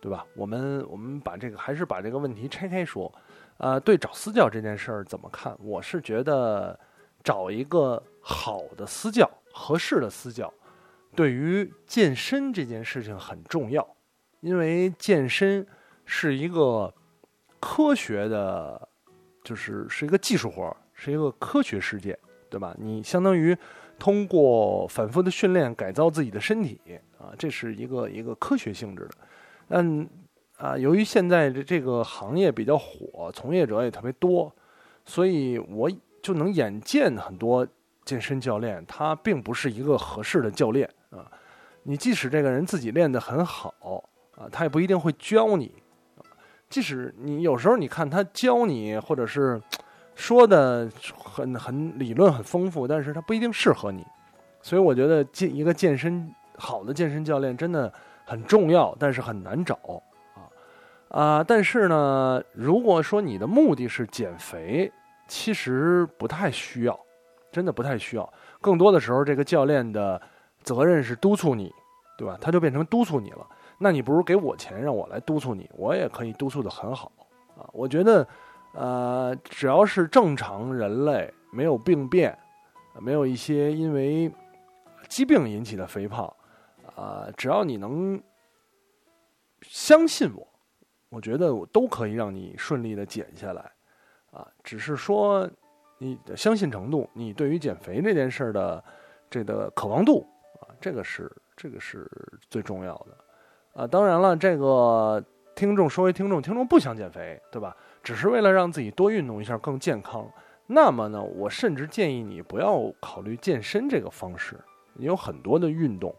[0.00, 0.24] 对吧？
[0.34, 3.12] 我们我们把这个还是把这个问题拆开说。
[3.58, 5.54] 啊，对找私教这件事儿怎么看？
[5.60, 6.78] 我是觉得。
[7.22, 10.52] 找一个好的私教，合适的私教，
[11.14, 13.86] 对于健身这件事情很重要，
[14.40, 15.66] 因为健身
[16.04, 16.92] 是一个
[17.60, 18.88] 科学的，
[19.42, 22.18] 就是是一个技术活是一个科学世界，
[22.50, 22.74] 对吧？
[22.78, 23.56] 你相当于
[23.98, 26.80] 通过反复的训练改造自己的身体
[27.18, 29.10] 啊，这是一个一个科学性质的。
[29.68, 30.08] 但
[30.56, 34.54] 啊，由于现在的这个行业比较火，从业者也特别多，
[35.04, 35.90] 所以我。
[36.24, 37.68] 就能眼见很多
[38.02, 40.88] 健身教练，他并不是一个合适的教练。
[41.84, 43.72] 你即使这个人自己练得很好
[44.36, 45.72] 啊，他也不一定会教你。
[46.68, 49.60] 即使你有时候你看他教你，或者是
[50.14, 54.04] 说的很很理论很丰富，但是他不一定适合你。
[54.60, 57.92] 所以我觉得健一个健身好的健身教练真的
[58.24, 60.40] 很重要，但是很难找啊
[61.20, 61.44] 啊！
[61.44, 64.90] 但是呢，如果说你的目的是减肥，
[65.28, 66.98] 其实不太需要，
[67.52, 68.32] 真的不太需要。
[68.60, 70.20] 更多的时候，这个教练的
[70.64, 71.72] 责任是督促你，
[72.18, 72.36] 对吧？
[72.40, 73.46] 他就变成督促你了。
[73.78, 77.12] 那你不如给我钱，让我来督促你，我也可以督促的很好
[77.56, 77.68] 啊。
[77.72, 78.26] 我觉得，
[78.72, 82.36] 呃，只要是正常人类，没有病变，
[83.00, 84.32] 没有一些因为
[85.08, 86.32] 疾病引起的肥胖，
[86.96, 88.20] 啊，只要你能
[89.62, 90.46] 相信我，
[91.10, 93.70] 我觉得我都可以让你顺利的减下来。
[94.30, 95.48] 啊，只是说
[95.98, 98.82] 你的相信程度，你对于减肥这件事儿的
[99.30, 100.26] 这个渴望度，
[100.84, 102.06] 这个是这个是
[102.50, 103.86] 最重要的啊。
[103.86, 107.74] 当然了，这个听众说为听众，听众不想减肥，对吧？
[108.02, 110.30] 只是为了让自己多运动一下，更健康。
[110.66, 114.60] 那么呢，我甚至建议你不要考虑健身这个方式。
[114.92, 116.14] 你有很多的运动，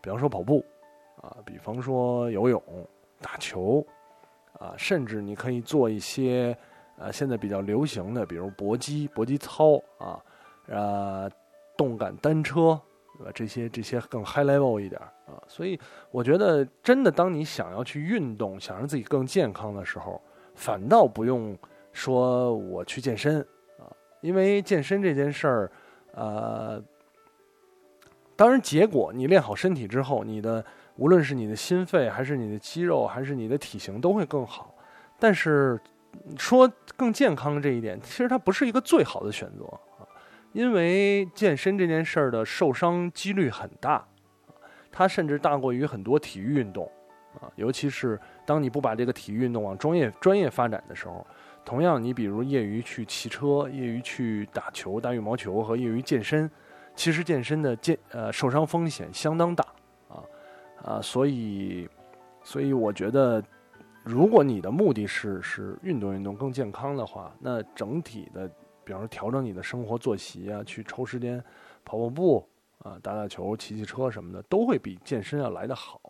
[0.00, 0.64] 比方说跑步
[1.20, 2.62] 啊，比方说游泳、
[3.20, 3.84] 打球
[4.60, 6.56] 啊，甚至你可以做一些。
[6.96, 10.22] 呃，现在比较流行的，比如搏击、搏击操啊，
[10.68, 11.28] 呃，
[11.76, 12.80] 动感单车，
[13.18, 13.30] 对吧？
[13.34, 15.40] 这些这些更 high level 一点啊。
[15.46, 15.78] 所以
[16.10, 20.20] 我觉得，真的，当你想要去运动，想让自己更健康的时候，
[20.54, 21.56] 反倒不用
[21.92, 23.40] 说我去健身
[23.78, 23.86] 啊，
[24.20, 25.72] 因为健身这件事儿，
[26.12, 26.82] 呃，
[28.36, 30.64] 当然，结果你练好身体之后，你的
[30.96, 34.74] 无论是你的心肺，还是你的肌肉，还是你的体型，都会更好。
[35.18, 35.80] 但是。
[36.38, 39.64] 说更健康这一点，其实它不是一个最好的选择，
[40.54, 44.06] 因为健身这件事儿的受伤几率很大，
[44.90, 46.90] 它甚至大过于很多体育运动
[47.34, 51.26] 啊，尤其是当你不把这个体育运动往专业专业发展的时候，
[51.64, 56.48] 同样你比如业余去骑车、业余去打球、打羽毛球和业余健身，
[56.94, 59.66] 其实健身的健呃受伤风险相当大
[60.08, 60.22] 啊
[60.84, 61.88] 啊，所以
[62.44, 63.42] 所以我觉得，
[64.04, 68.48] 如果你的目的是是运动运动更健康的话，那整体的，
[68.84, 71.42] 比方说调整你的生活作息啊，去抽时间
[71.84, 76.00] 跑跑步啊，打打球、骑骑车什么的，都会比健身要来得好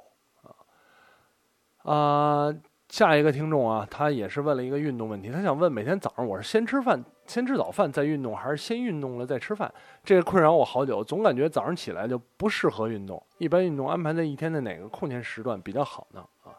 [0.43, 2.55] 啊啊。
[2.91, 9.73] 下一个听众啊，他也是问了一个运动问题，他想问每天早上我是先吃饭、先吃早饭再运动，还是先运动了再吃饭？
[10.05, 13.21] 这个困扰我好久，总感觉早上起来就不适合运动。
[13.39, 16.25] 一般运动安排在一天的哪个空闲时段比较好呢？
[16.43, 16.53] 啊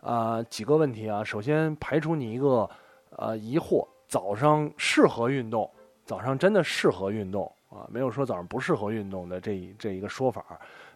[0.00, 2.68] 啊，几个问题啊，首先排除你一个
[3.10, 5.70] 呃疑惑，早上适合运动，
[6.04, 10.44] 早上真的适合运动啊，没有说早上不适合运动的这这一个说法。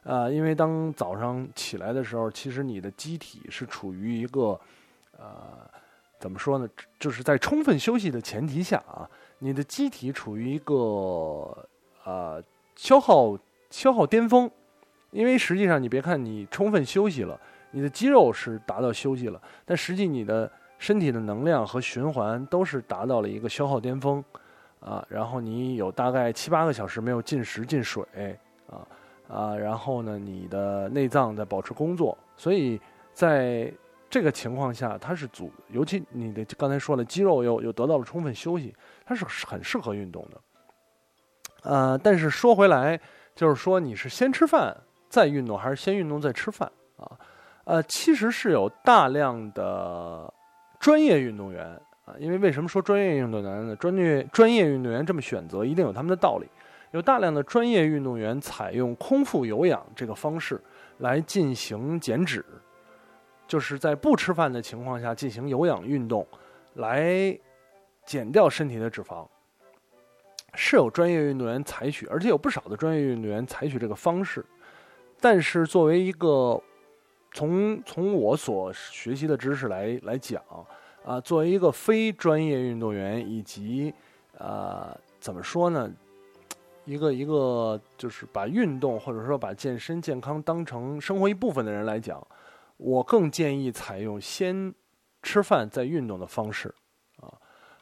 [0.03, 4.59] 啊，因为当早上起来的时候，其实你的机体是处于一个。
[5.18, 5.70] 呃，
[6.18, 6.68] 怎么说呢？
[6.98, 10.75] 就是在充分休息的前提下啊，你的机体处于一个
[12.05, 12.42] 呃
[12.75, 13.38] 消耗
[13.70, 14.51] 消耗巅峰，
[15.12, 17.38] 因为实际上你别看你充分休息了，
[17.70, 20.51] 你的肌肉是达到休息了，但实际你的
[20.83, 24.23] 身体的能量和循环都是达到了一个消耗巅峰
[24.81, 25.07] 啊。
[25.09, 28.05] 然后你有大概七八个小时没有进食进水
[28.68, 28.83] 啊
[29.29, 32.81] 啊，然后呢，你的内脏在保持工作，所以
[33.12, 33.73] 在。
[34.12, 40.38] 这个情况下，它是足，尤其你的刚才说了，肌肉又又得到了充分休息，它是很适合运动的。
[41.62, 43.01] 呃，但是说回来，
[43.35, 44.77] 就是说你是先吃饭
[45.09, 47.18] 再运动，还是先运动再吃饭啊？
[47.64, 50.31] 呃，其实是有大量的
[50.83, 51.64] 专业运动员
[52.05, 53.77] 啊，因为为什么说专业运动员呢？
[53.77, 56.49] 专业专业运动员这么选择，一定有他们的道理。
[56.90, 60.61] 有大量的专业运动员采用空腹有氧这个方式
[60.99, 62.45] 来进行减脂。
[63.47, 66.27] 就是在不吃饭的情况下进行有氧运动，
[66.75, 67.38] 来
[68.05, 69.25] 减掉身体的脂肪，
[70.55, 74.45] 是有专业运动员采取，而且有不少的专业运动员采取这个方式。
[75.21, 76.61] 但是作为一个
[77.33, 80.42] 从从我所学习的知识来来讲
[81.05, 83.92] 啊，作为一个非专业运动员以及
[84.38, 85.90] 呃怎么说呢，
[86.85, 92.25] 一个一个就是把运动或者说把健身健康当成生活一部分的人来讲。
[92.79, 94.75] 我更建议采用先
[95.23, 96.75] 吃饭再运动的方式，
[97.18, 97.33] 啊，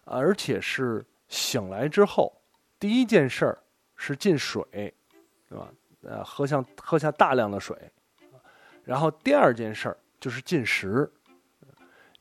[0.05, 2.31] 而且是醒来之后
[2.79, 3.59] 第一件事儿
[3.97, 4.63] 是进水，
[5.49, 5.73] 对吧？
[6.03, 7.75] 呃，喝像喝下大量的水，
[8.91, 11.09] 然后第二件事儿就是进食，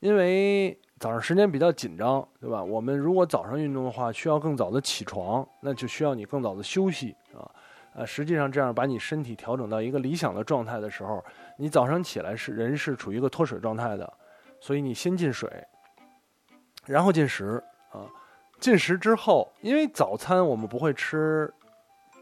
[0.02, 2.64] 因为早上时间比较紧张，对吧？
[2.64, 7.50] 我们如果早上运动的话，需要更早的起床，那就需要你更早的休息啊。
[7.96, 11.26] 呃，实际上这样把你身体调整到一个理想的状态的时候，
[11.58, 14.14] 你早上起来是人是处于一个脱水状态的，
[14.60, 15.52] 所以你先进水，
[16.86, 18.06] 然后进食啊。
[18.60, 21.52] 进食之后，因为早餐我们不会吃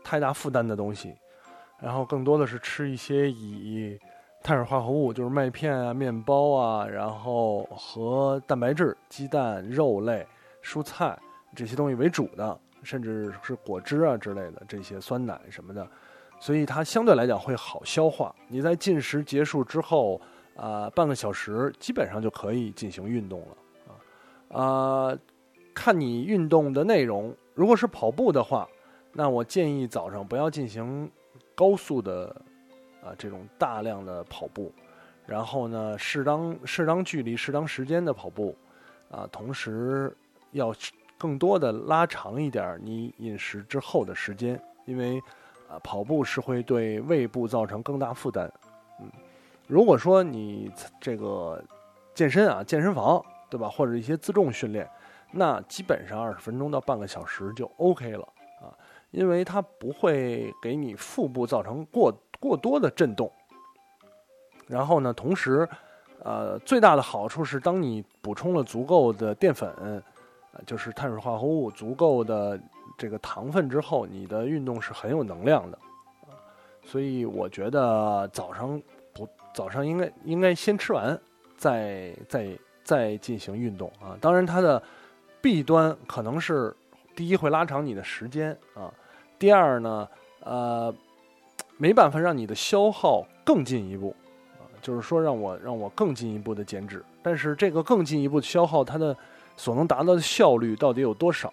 [0.05, 1.13] 太大负担的东西，
[1.81, 3.99] 然后更多的是吃一些以
[4.43, 10.25] 碳水化合物，就是麦片啊、面包啊，然后和蛋白质、鸡蛋、肉类、
[10.63, 11.17] 蔬菜
[11.55, 12.59] 这些东西为主的。
[12.83, 15.85] 甚至是果汁啊之类的这些酸奶什么的，
[16.39, 18.33] 所以它相对来讲会好消化。
[18.47, 20.21] 你在进食结束之后，
[20.55, 25.17] 啊，半个小时基本上就可以进行运动了，啊，啊，
[25.73, 27.35] 看你运动的内容。
[27.55, 28.65] 如果是跑步的话，
[29.11, 31.11] 那我建议早上不要进行
[31.55, 32.33] 高速的，
[33.03, 34.71] 啊，这种大量的跑步，
[35.25, 38.55] 然后呢，适当适当距离、适当时间的跑步，
[39.09, 40.15] 啊，同时
[40.51, 40.73] 要。
[41.19, 45.19] 更多的拉长一点你饮食之后的时间，因为，
[45.67, 48.47] 啊，跑步是会对胃部造成更大负担。
[49.01, 49.09] 嗯，
[49.65, 51.59] 如果说你这个
[52.13, 54.87] 健身啊，健身房对吧，或者一些自重训练，
[55.31, 58.21] 那基本上二十分钟到半个小时就 OK 了
[58.61, 58.69] 啊，
[59.09, 63.31] 因为它不会给你腹部造成过过多的震动。
[64.67, 65.67] 然后呢，同时，
[66.23, 70.03] 呃，最大的好处是，当你补充了足够的淀粉。
[70.65, 72.59] 就是碳水化合物足够的
[72.97, 75.77] 这个糖分之后，你的运动是很有能量的，
[76.83, 78.81] 所以我觉得早上
[79.13, 81.15] 不早上应该应该先吃完，
[81.57, 84.17] 再再再进行运动啊。
[84.19, 84.81] 当然，它的
[85.43, 86.75] 弊端可能是
[87.15, 88.91] 第一会拉长你的时间啊，
[89.37, 90.91] 第二呢，呃，
[91.77, 94.15] 没办法让你的消耗更进一步
[94.59, 99.15] 啊，就是说让我让我更进一步的减脂，但是这个更进一步的消耗它的。
[99.59, 101.51] 所能达到的效率到底有多少？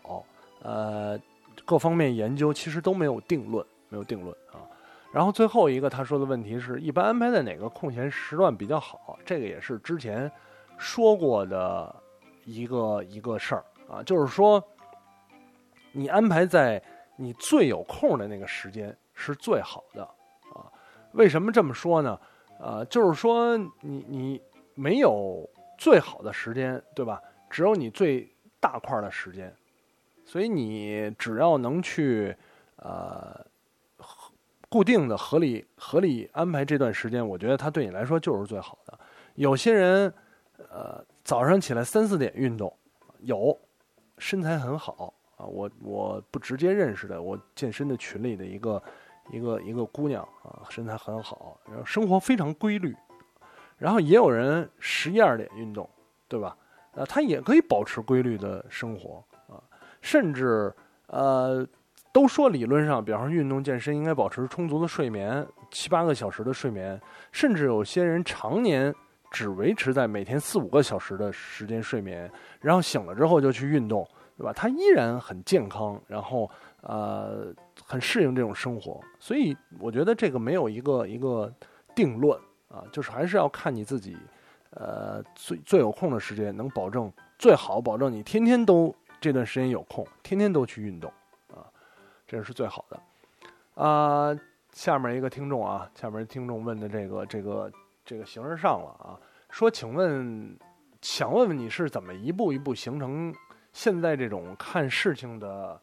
[0.61, 1.19] 呃，
[1.65, 4.61] 各方面研究其实都没有定论，没有定论啊。
[5.11, 9.19] 然后最后一个他说的问题是一般安排在哪个空闲时段比较好？
[9.25, 10.31] 这个也是之前
[10.77, 11.97] 说过的
[12.45, 14.63] 一个一个事儿啊，就是说
[15.91, 16.83] 你安排在
[17.17, 20.03] 你最有空的那个时间是最好的
[20.53, 20.71] 啊。
[21.13, 22.21] 为什么这么说呢？
[22.61, 24.43] 呃，就是说你你
[24.75, 27.21] 没有最好的时间，对吧？
[27.51, 29.55] 只有你最大块的时间，
[30.25, 32.35] 所以你只要能去
[32.77, 33.45] 呃
[34.69, 38.99] 固定的合理合理安排这段时间，我觉得它对你来说就是最好的。
[39.35, 40.13] 有些人
[40.71, 42.75] 呃早上起来三四点运动，
[43.19, 43.57] 有
[44.19, 48.83] 身材很好啊，我我不直接认识的，我健身的群里的一个。
[49.31, 52.95] 一个一个姑娘啊，身材很好，然后生活非常规律，
[53.79, 55.89] 然后也有人十一二点运动，
[56.29, 56.57] 对吧？
[56.93, 59.59] 呃，她也可以保持规律的生活啊，
[60.01, 60.73] 甚至
[61.07, 61.67] 呃，
[62.13, 67.01] 都说理论上，比方说运动健身应该保持充足的睡眠，七八个小时的睡眠，
[67.33, 68.95] 甚至有些人常年
[69.31, 74.53] 只维持在每天四五个小时的时间睡眠，然后醒了之后就去运动，对吧？
[74.53, 76.49] 他依然很健康，然后
[76.85, 77.55] 呃。
[77.87, 81.53] 很适应这种生活，所以我觉得这个没有一个一个
[81.95, 84.17] 定论啊，就是还是要看你自己，
[84.71, 91.13] 呃，最最有空的时间，能保证最好保证你天天都这段时间有空，天天都去运动
[91.53, 91.69] 啊，
[92.27, 93.83] 这是最好的。
[93.83, 94.35] 啊，
[94.73, 97.71] 下面一个听众啊，下面听众问的这个这个
[98.03, 99.21] 这个形式上了啊，
[99.51, 100.57] 说，请问
[101.03, 103.35] 想问问你是怎么一步一步形成
[103.75, 105.79] 现在这种看事情的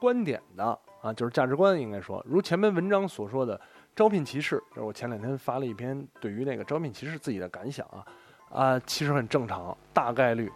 [0.00, 0.78] 观点的？
[1.00, 3.60] 啊，就是价值观，应该说，如前面文章所说的，
[3.94, 8.04] 招聘歧视，就是我前两天发了一篇对于那个招聘歧视自己的感想啊，
[8.50, 10.50] 啊，其实很正常，大概率，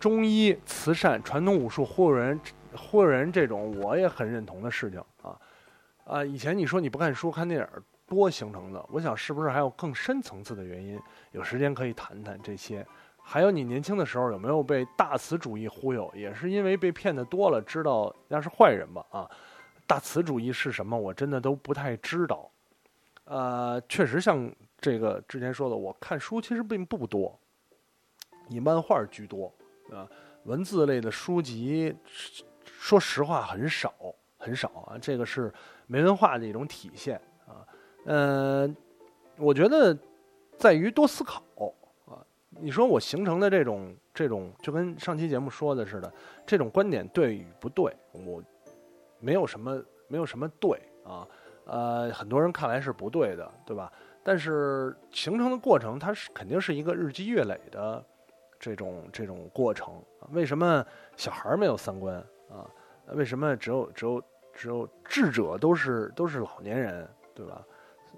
[0.00, 2.40] 中医、慈善、传统武术、忽悠人、
[2.76, 5.38] 忽悠人这种，我也很认同的事情啊，
[6.04, 11.00] 啊，以前你说你不看书看电影多形成的，我想是不是还有更深层次的原因？
[11.30, 12.84] 有时间可以谈谈这些。
[13.26, 16.12] 还有你年轻的时候有没有被大慈主义忽悠？
[16.14, 19.04] 也是因为被骗的多了，知道那是坏人吧？
[19.10, 19.30] 啊。
[19.86, 20.96] 大慈主义是什么？
[20.96, 22.50] 我真的都不太知道。
[23.24, 27.38] 呃，确实像这个之前说的，我看书其实并不多，
[28.48, 29.52] 以漫画居多
[29.90, 30.06] 啊。
[30.44, 31.94] 文字类的书籍，
[32.64, 33.92] 说实话很少
[34.36, 34.98] 很少啊。
[35.00, 35.52] 这个是
[35.86, 37.64] 没文化的一种体现啊。
[38.04, 38.76] 嗯，
[39.36, 39.96] 我觉得
[40.58, 41.42] 在于多思考。
[42.60, 46.12] 你说我形成的这种这种，就跟上期节目说的似的，
[46.46, 48.42] 这种观点对与不对，我。
[49.20, 51.26] 没有什么，没有什么对啊，
[51.64, 53.90] 呃，很多人看来是不对的，对吧？
[54.22, 58.04] 但是形成的过程，它是肯定是一个日积月累的
[58.60, 59.94] 这种这种过程。
[60.32, 60.84] 为什么
[61.16, 62.16] 小孩没有三观
[62.50, 62.68] 啊？
[63.14, 67.64] 为什么只有只有只有智者都是都是老年人，对吧？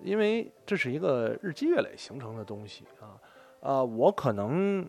[0.03, 3.15] 因为这是一个日积月累形成的东西啊。
[3.61, 4.87] 啊，我可能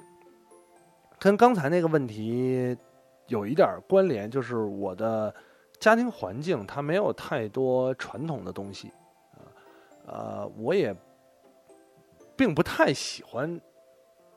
[1.19, 2.77] 跟刚才那个问题
[3.27, 5.33] 有一点关联，就是我的。
[5.79, 8.91] 家庭环境它没有太多传统的东西，
[9.33, 9.45] 啊，
[10.07, 10.91] 呃，我也
[12.35, 13.61] 并不太喜欢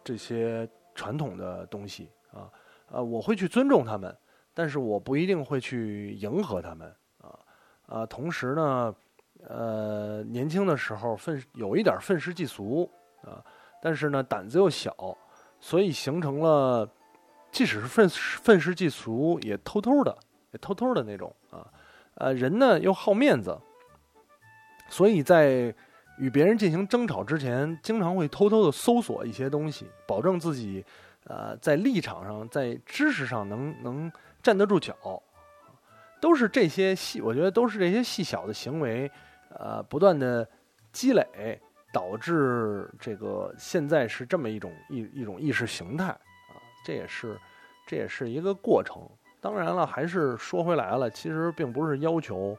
[0.05, 2.53] 这些传统的东西啊，
[2.91, 4.15] 呃，我会去尊重他们，
[4.53, 7.39] 但是我不一定会去迎合他们啊，
[7.87, 8.95] 啊，同时呢，
[9.49, 12.91] 呃，年轻的时候愤有一点愤世嫉俗
[13.23, 13.43] 啊，
[13.83, 14.95] 但是呢胆子又小，
[15.59, 16.89] 所以形成了，
[17.51, 20.17] 即使是愤愤世嫉俗，也偷偷的。
[20.53, 21.65] 也偷偷的那种啊，
[22.17, 23.57] 呃，人呢又好面子，
[24.89, 25.73] 所以在
[26.19, 30.85] 与别人进行争吵之前，经常会偷偷的搜索一些东西，保证自己
[31.29, 34.11] 呃在立场上、在知识上能能
[34.43, 34.97] 站得住脚。
[36.21, 39.09] 都是这些细，我觉得都是这些细小的行为，
[39.51, 40.45] 呃，不断的
[40.91, 41.61] 积累，
[41.93, 47.39] 导致这个现在是这么一种一一种意识形态啊，这也是
[47.87, 49.09] 这也是一个过程。
[49.41, 52.57] 当然了，还是说回来了，其实并不是要求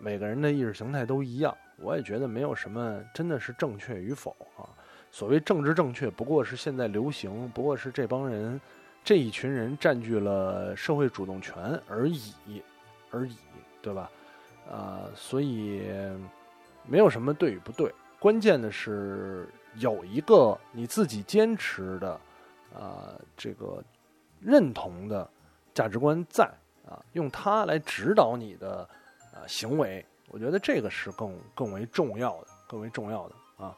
[0.00, 1.56] 每个人的意识形态都一样。
[1.76, 4.68] 我也觉得没有什么真的是正确与否啊。
[5.10, 8.60] 所谓政治正确，不过是现在流行，不过是这帮人
[9.04, 12.62] 这一群人占据了社会主动权而已，
[13.10, 13.36] 而已，
[13.80, 14.10] 对吧？
[14.70, 15.82] 啊，所以
[16.84, 17.92] 没有什么对与不对，
[18.24, 22.18] 关键的是有一个你自己坚持的
[22.74, 23.84] 啊，这个
[24.40, 25.28] 认同的。
[25.74, 26.44] 价值观在
[26.86, 28.88] 啊，用它来指导你的
[29.34, 33.76] 啊行为，我觉得这个是更更为重要的，更为重要的啊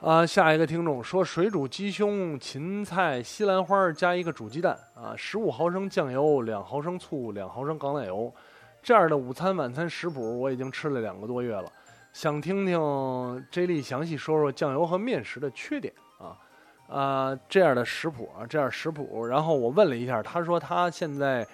[0.00, 0.24] 啊！
[0.24, 8.32] 下一个听众说，水煮鸡胸、芹菜、西兰花加一个煮鸡蛋啊，十五毫升酱油，两毫升醋，两毫升橄榄油，
[8.80, 11.70] 这样的午餐晚餐食谱我已经吃了两个多月了，
[12.14, 16.38] 想听听 J 莉详细说说酱油和面食的缺点啊。
[16.86, 21.44] 啊，这样的食谱啊，这样食谱，然后我问了一下，他说他现在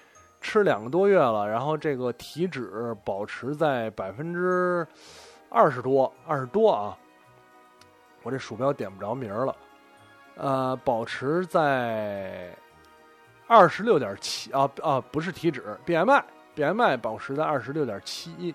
[0.41, 4.87] 吃两个多月了，然后这个体脂保持在百分之
[5.49, 6.99] 二十多，二十多啊。
[8.23, 9.57] 我这鼠标点不着名儿了，
[10.37, 12.55] 呃，保持在
[13.47, 18.55] 二十六点七啊啊，不是体脂，BMI，BMI 保持在二十六点七，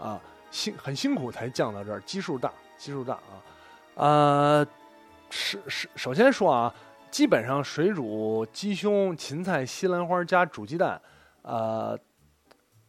[0.00, 0.18] 啊，
[0.52, 3.42] 辛很辛苦才降到这儿，基数大，基数大啊，
[3.96, 4.66] 呃，
[5.30, 6.72] 是是，首先说啊，
[7.10, 11.00] 基本上水煮鸡胸、芹菜、西兰花加煮鸡蛋，
[11.40, 11.98] 呃，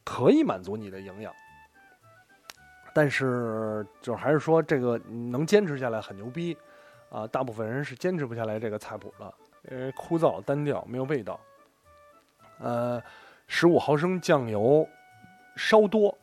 [0.04, 1.34] 可以满足你的营养。
[2.94, 6.56] 但是，就还是说这个能坚持下来很牛逼，
[7.10, 9.34] 啊，大部分人是坚持不下来这个菜谱的，
[9.72, 11.40] 因为枯燥单调，没有味道。
[12.60, 13.02] 呃，
[13.48, 14.88] 十五毫升酱油，
[15.56, 16.16] 稍多，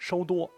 [0.00, 0.50] 稍多，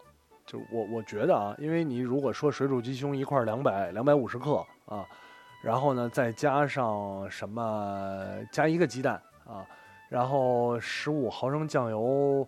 [0.47, 5.05] 就我我觉得啊，因为你如果说水煮鸡胸一块两百两百五十克啊，
[5.62, 9.66] 然后呢再加上什么加一个鸡蛋啊，
[10.09, 12.47] 然后十五毫升酱油，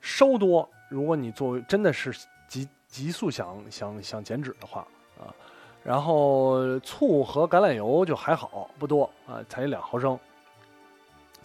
[0.00, 0.66] 稍多。
[0.88, 2.16] 如果你作为真的是
[2.46, 4.86] 急急速想想想减脂的话
[5.18, 5.34] 啊，
[5.82, 10.16] 然后醋和橄榄油就还好不多啊，才两毫升。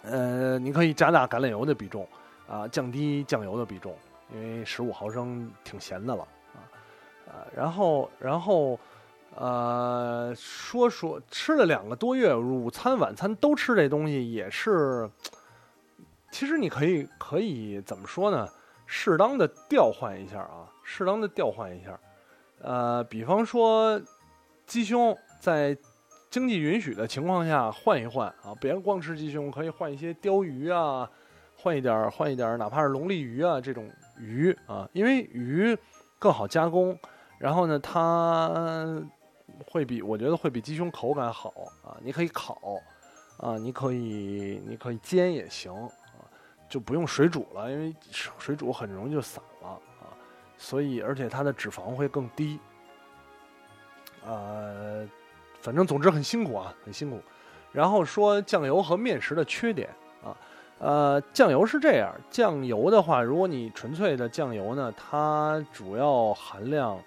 [0.04, 2.06] 呃，你可以加大橄榄油的比重
[2.48, 3.92] 啊，降低酱油的比重，
[4.32, 6.58] 因为十五毫升挺咸的了啊
[7.26, 7.46] 啊。
[7.54, 8.78] 然后然后
[9.34, 15.08] 呃，说说吃了两个多月，午餐晚餐都吃这东西也是，
[16.30, 18.48] 其实你可以可以怎么说呢？
[18.84, 21.98] 适当的调换一下啊，适当的调换一下，
[22.60, 23.98] 呃，比方说
[24.66, 25.74] 鸡胸，在
[26.28, 31.08] 经济允许的情况下换一换啊，别光吃鸡胸，可以换一些鲷鱼啊，
[31.56, 35.76] 换一点换一点哪怕是龙利鱼啊这种鱼啊，因为鱼
[36.18, 36.98] 更好加工，
[37.38, 39.02] 然后呢，它
[39.66, 41.52] 会比我觉得会比鸡胸口感好
[41.84, 42.58] 啊，你可以烤
[43.38, 45.90] 啊，你可以你可以煎也行啊。
[46.68, 47.94] 就不用水煮了，因为
[48.38, 49.68] 水煮很容易就散了
[50.00, 50.08] 啊，
[50.56, 52.58] 所以而且它的脂肪会更低，
[54.24, 55.06] 呃，
[55.60, 57.20] 反正总之很辛苦啊，很辛苦。
[57.72, 59.90] 然后说酱油和面食的缺点
[60.24, 60.34] 啊，
[60.82, 67.00] 呃，酱油是这样，酱油的话，如果你纯粹的酱油呢，它主要含量，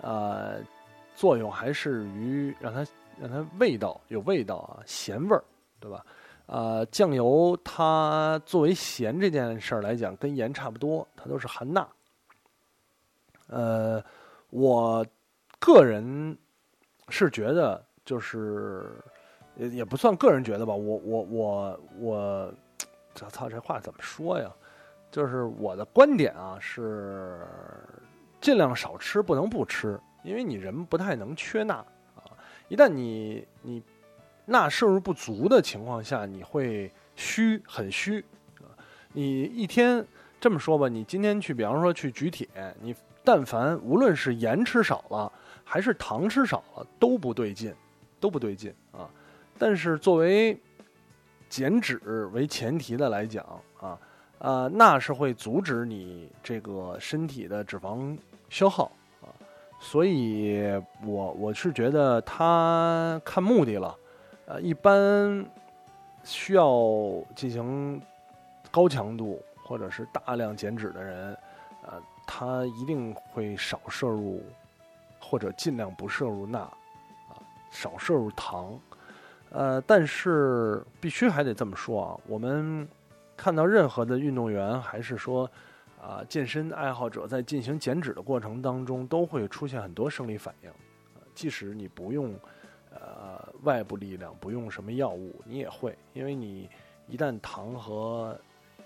[0.00, 0.60] 呃，
[1.16, 2.86] 作用还是于让它
[3.20, 5.42] 让它味道有味道啊，咸味儿，
[5.80, 6.06] 对吧？
[6.46, 11.84] 呃，酱油它作为咸这件事儿来讲，跟盐差不多，它都是含钠。
[13.48, 14.00] 呃，
[14.50, 15.04] 我
[15.58, 16.38] 个人
[17.08, 19.02] 是觉得，就是
[19.56, 22.54] 也也不算个人觉得吧，我我我我，
[23.16, 24.48] 这操这话怎么说呀？
[25.10, 27.40] 就是我的观点啊，是
[28.40, 31.74] 尽量少吃，不能不吃，因为你人不太能缺钠
[32.14, 32.22] 啊。
[32.68, 33.82] 一旦你你。
[34.48, 38.24] 钠摄入不足的情况下，你会虚，很虚
[38.60, 38.70] 啊！
[39.12, 40.06] 你一天
[40.38, 42.46] 这么说吧，你今天去，比方说去举铁，
[42.80, 42.94] 你
[43.24, 45.32] 但凡无论是盐吃少了，
[45.64, 47.74] 还是糖吃少了，都不对劲，
[48.20, 49.10] 都不对劲啊！
[49.58, 50.56] 但是作为
[51.48, 53.44] 减脂为前提的来讲
[53.80, 53.98] 啊，
[54.38, 58.16] 呃，钠是会阻止你这个身体的脂肪
[58.50, 58.90] 消耗
[59.22, 59.30] 啊，
[59.80, 60.62] 所以
[61.04, 63.96] 我我是觉得它看目的了。
[64.46, 65.44] 呃，一般
[66.22, 66.70] 需要
[67.34, 68.00] 进行
[68.70, 71.38] 高强度或者是大量减脂的人，
[71.82, 74.42] 呃，他一定会少摄入
[75.20, 77.38] 或者尽量不摄入钠，啊，
[77.70, 78.78] 少摄入糖。
[79.50, 82.86] 呃，但是必须还得这么说啊，我们
[83.36, 85.50] 看到任何的运动员还是说
[86.00, 90.70] 啊，健身爱好者在进行减脂的过程当中，都会出现很多生理反应，
[91.34, 92.34] 即使你不用。
[92.98, 96.66] 呃，外部力量不用什么药物，你也会，因为你
[97.06, 98.34] 一旦糖和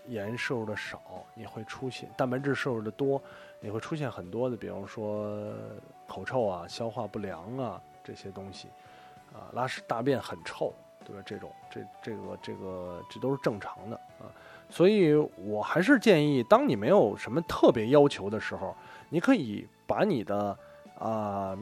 [0.09, 3.23] 盐摄入的少，你会出现蛋白质摄入的多，
[3.61, 5.55] 你会出现很多的，比方说
[6.09, 8.67] 口臭啊、消化不良啊这些东西，
[9.33, 10.73] 啊，拉屎大便很臭，
[11.05, 11.23] 对吧？
[11.25, 14.27] 这种这这个这个这都是正常的啊，
[14.69, 18.75] 所以我还是建议，当你没有什么特别要求的时候，
[19.09, 20.57] 你可以把你的
[20.99, 21.57] 啊。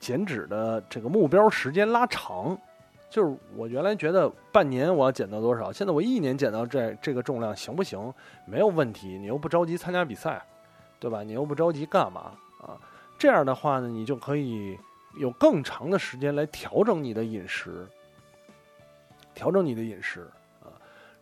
[0.00, 2.58] 减脂的这个目标时间拉长，
[3.08, 8.12] 就是我原来觉得半年我要减到多少，现在我一年减到这这个重量行不行？
[8.44, 10.44] 没有问题，你又不着急参加比赛，
[11.00, 11.22] 对吧？
[11.22, 12.76] 你又不着急干嘛啊？
[13.16, 14.78] 这样的话呢，你就可以
[15.16, 17.86] 有更长的时间来调整你的饮食，
[19.34, 20.30] 调整你的饮食
[20.62, 20.72] 啊，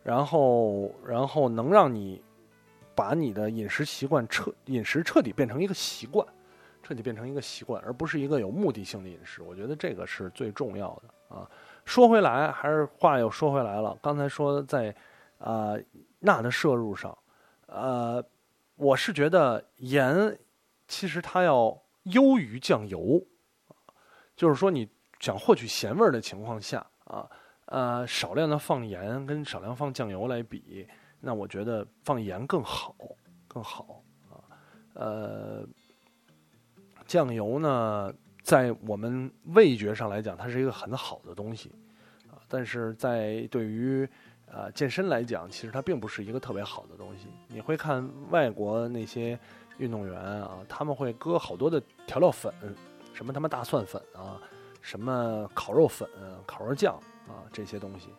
[0.03, 2.21] 然后然后能让你
[2.95, 6.25] 把你的饮食习惯彻饮食彻底变成一个习惯。
[6.85, 9.41] 彻底变成一个习惯，而不是一个有目的性的饮食。
[9.41, 11.49] 我觉得这个是最重要的啊。
[11.85, 13.97] 说回来，还是话又说回来了。
[14.01, 14.93] 刚才说在
[15.37, 15.75] 啊
[16.19, 17.17] 钠的摄入上，
[17.67, 18.21] 呃，
[18.75, 20.37] 我是觉得盐
[20.85, 23.25] 其实它要优于酱油，
[24.43, 24.85] 就是说你
[25.21, 27.25] 想获取咸味儿的情况下啊，
[27.67, 30.85] 呃，少量的放盐跟少量放酱油来比，
[31.21, 32.93] 那我觉得放盐更好，
[33.47, 34.43] 更好啊，
[34.95, 35.65] 呃，
[37.07, 41.71] 酱油呢，在我们味觉上来讲，它是一个很好的东西
[42.29, 44.05] 啊，但是在对于
[44.47, 47.27] 呃，健身来讲，其实它并不是一个特别好的东西。
[47.47, 49.39] 你会看外国那些
[49.77, 52.53] 运动员啊，他们会搁好多的调料粉，
[53.13, 54.41] 什么他妈大蒜粉啊，
[54.81, 56.09] 什么烤肉粉、
[56.45, 56.95] 烤肉酱
[57.27, 58.09] 啊这些东西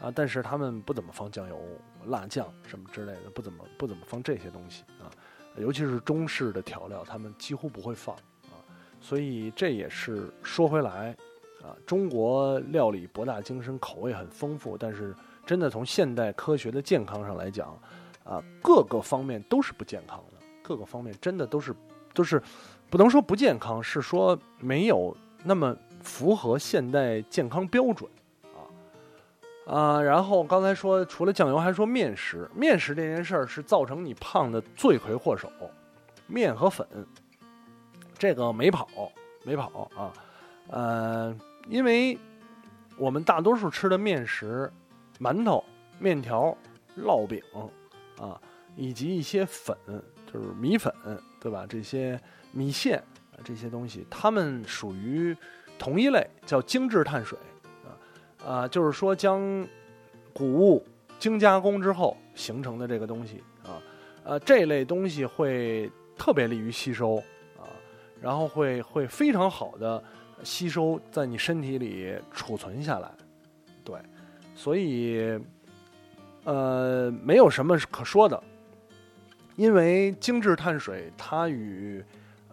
[0.00, 1.60] 啊，但是他们不怎么放酱油、
[2.06, 5.10] 辣酱什么之类的，不怎么不怎么放这些东西啊，
[5.56, 8.14] 尤其是中式的调料，他们几乎不会放
[8.46, 8.56] 啊。
[9.00, 11.14] 所以这也是说回来
[11.62, 15.14] 啊，中国料理博大精深，口味很丰富，但是。
[15.46, 17.78] 真的从现代科学的健康上来讲，
[18.24, 21.76] 啊，各个方面都是不健康的，各个方面真的都是
[22.14, 22.42] 都是
[22.94, 28.08] 不能说不健康，是说没有那么符合现代健康标准，
[28.54, 28.62] 啊
[29.66, 30.00] 啊。
[30.00, 35.50] 然后刚才说除了酱油，还说面食，面食这件事儿是造成你胖的罪魁祸首，
[36.28, 36.86] 面和粉，
[38.16, 38.88] 这个没跑
[39.42, 40.12] 没跑啊，
[40.68, 41.36] 呃，
[41.66, 42.16] 因为
[42.96, 44.72] 我们大多数吃的面食。
[45.18, 45.64] 馒头、
[45.98, 46.56] 面条、
[46.98, 47.42] 烙饼，
[48.20, 48.40] 啊，
[48.76, 49.76] 以及一些粉，
[50.32, 50.92] 就是米粉，
[51.40, 51.66] 对吧？
[51.68, 52.20] 这些
[52.54, 52.98] 米线
[53.32, 55.36] 啊，这些东西，它们属于
[55.78, 57.36] 同一类，叫精致碳水，
[57.84, 59.66] 啊啊，就是说将
[60.32, 60.86] 谷物
[61.18, 63.82] 精加工之后形成的这个东西，啊
[64.22, 67.16] 呃，这类东西会特别利于吸收，
[67.58, 67.66] 啊，
[68.20, 70.02] 然后会会非常好的
[70.42, 73.10] 吸收在你身体里储存下来，
[73.84, 73.98] 对。
[74.56, 75.36] 所以，
[76.44, 78.40] 呃，没有什么可说的，
[79.56, 82.00] 因为精致碳水它与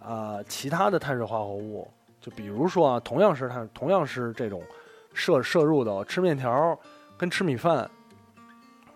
[0.04, 1.88] 啊其他的碳水化合物，
[2.20, 4.62] 就比如说啊，同样是碳，同样是这种
[5.14, 6.78] 摄摄入的，吃面条
[7.18, 7.90] 跟吃米饭，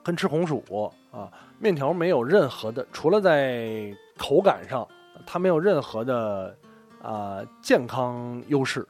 [0.04, 4.88] 跟吃红薯啊，面条没有任何的，除了在口感上，
[5.26, 6.56] 它没有任何的
[7.02, 8.88] 啊健康优势。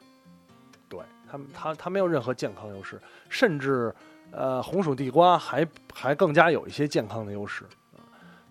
[0.87, 2.99] 对它它它没有任何健康优势，
[3.29, 3.93] 甚至，
[4.31, 7.65] 呃，红薯地瓜还还更加有一些健康的优势，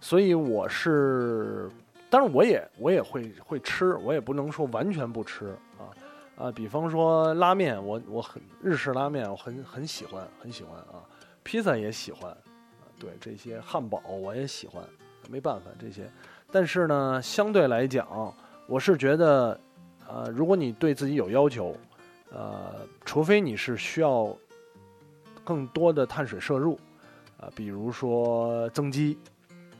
[0.00, 1.70] 所以我是，
[2.14, 5.90] 当然我也我也会会吃，我也不能说完全不吃啊
[6.36, 11.02] 啊，比方说拉面，我我很日式拉面，我很很喜欢很喜欢啊，
[11.42, 12.32] 披萨也喜欢，
[13.00, 14.80] 对这些汉堡我也喜欢，
[15.28, 16.08] 没办法这些，
[16.52, 18.06] 但是呢，相对来讲，
[18.68, 19.60] 我是觉得，
[20.06, 21.76] 呃，如果你对自己有要求。
[22.30, 24.36] 呃，除非你是需要
[25.44, 26.76] 更多的碳水摄入，
[27.38, 29.16] 啊，比如说增肌，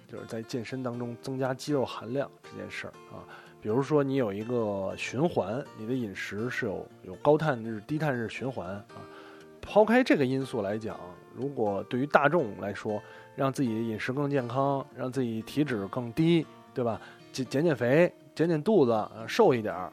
[0.06, 3.24] 就是在健身当中增加肌肉含量这件事儿啊，
[3.60, 8.84] 比如说你有一个循环，你的饮食是有有高碳日、低碳日循环啊。
[9.60, 11.00] 抛开这个因素来讲，
[11.34, 13.02] 如果对于大众来说，
[13.34, 17.00] 让自己的饮食更健康，让自己体脂更低，对吧？
[17.32, 19.92] 减减减肥，减减肚子，瘦一点儿啊。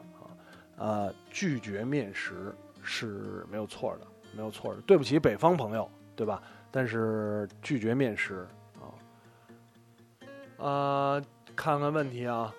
[0.76, 4.06] 呃，拒绝面食是没有错的，
[4.36, 4.80] 没有错的。
[4.82, 6.42] 对不起，北方朋友，对吧？
[6.70, 8.46] 但是拒绝面食。
[10.62, 11.20] 呃，
[11.56, 12.54] 看看问题啊。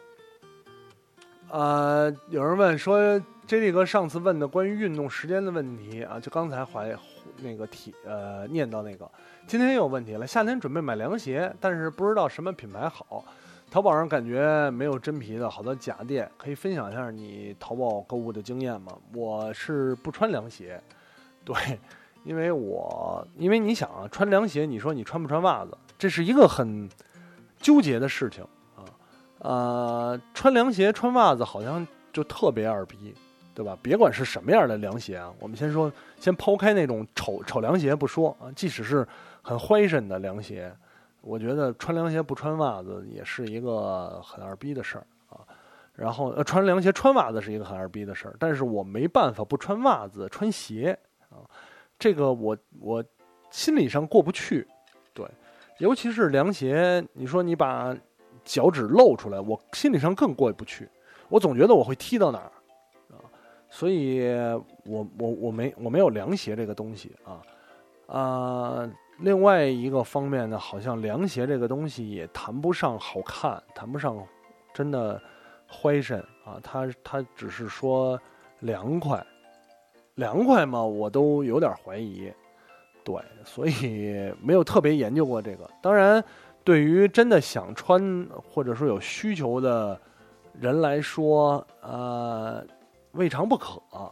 [1.50, 6.94] 呃，有人问说，J D 哥上次问的关于运动时间的问题啊，就刚才怀
[7.42, 9.10] 那个题呃念到那个，
[9.48, 10.28] 今天又有问题了。
[10.28, 13.24] 夏天准备买凉鞋，但是不知道什么品牌好。
[13.72, 18.92] 淘宝上感觉没有真皮的好多假店，可以分享一下你淘宝购物的经验吗？
[19.16, 20.78] 我是不穿凉鞋，
[21.46, 21.56] 对，
[22.26, 26.90] 因为我因为你想啊，穿凉鞋，你说你穿不穿袜子，这是一个很
[27.64, 28.44] 纠结的事情
[28.76, 28.86] 啊。
[29.40, 33.16] 呃，穿凉鞋穿袜子好像就特别二逼，
[33.56, 33.76] 对吧？
[33.82, 39.08] 别管是什么样的凉鞋啊，我们先说，先抛开那种丑丑凉鞋不说啊，即使是
[39.42, 40.72] 很欢身的凉鞋。
[41.22, 45.40] 我觉得穿凉鞋不穿袜子也是一个很二逼的事儿啊，
[45.94, 50.98] 然后穿凉鞋穿袜子是一个很二逼的事儿，但是我没办法不穿袜子穿鞋
[51.30, 51.48] 啊，
[51.98, 53.02] 这个我我
[53.52, 54.68] 心理上过不去，
[55.80, 57.96] 尤其是凉鞋，你说你把
[58.44, 60.90] 脚趾露出来，我心理上更过意不去，
[61.30, 62.52] 我总觉得我会踢到哪儿
[63.16, 63.18] 啊，
[63.70, 64.28] 所以
[64.86, 67.42] 我我我没我没有凉鞋这个东西啊
[68.08, 68.92] 啊。
[69.20, 74.18] 另外一个方面呢，好像凉鞋这个东西也谈不上好看，谈不上
[74.74, 75.22] 真的
[75.68, 76.60] 怀身啊。
[76.64, 78.20] 它它只是说
[78.62, 79.26] 凉快，
[80.16, 82.34] 凉快嘛，我都有点怀疑
[83.04, 85.70] 对，所以没有特别研究过这个。
[85.82, 86.24] 当然，
[86.64, 90.00] 对于真的想穿或者说有需求的
[90.60, 92.66] 人来说，呃，
[93.12, 94.12] 未尝不可啊。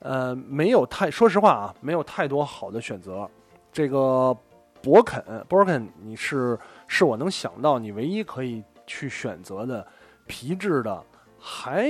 [0.00, 3.28] 呃，没有太说实话啊，没有太多好的选择。
[3.70, 4.34] 这个
[4.82, 9.86] 博肯，博肯，你是是我能想到你唯一可以去选择的
[10.26, 11.04] 皮质的，
[11.38, 11.86] 还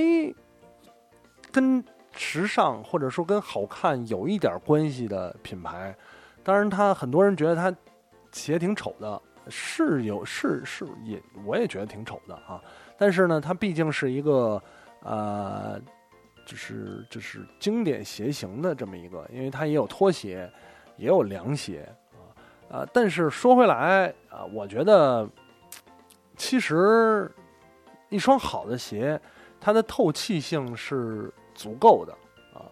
[1.53, 1.81] 跟
[2.13, 5.95] 时尚或者说跟好看有一点关系的品牌。
[6.43, 7.75] 当然，他很多人觉得他
[8.31, 12.61] 鞋挺丑的，是有是是也，我也觉得挺丑的啊。
[12.97, 14.61] 但是呢，它毕竟是一个
[15.03, 15.81] 呃。
[16.43, 20.51] 就是就是经典鞋型的这么一个，因为它也有拖鞋，
[20.97, 21.87] 也有凉鞋
[22.69, 22.87] 啊啊！
[22.91, 25.29] 但是说回来啊，我觉得
[26.35, 27.31] 其实
[28.09, 29.21] 一双好的鞋，
[29.61, 32.11] 它的透气性是足够的
[32.53, 32.65] 啊。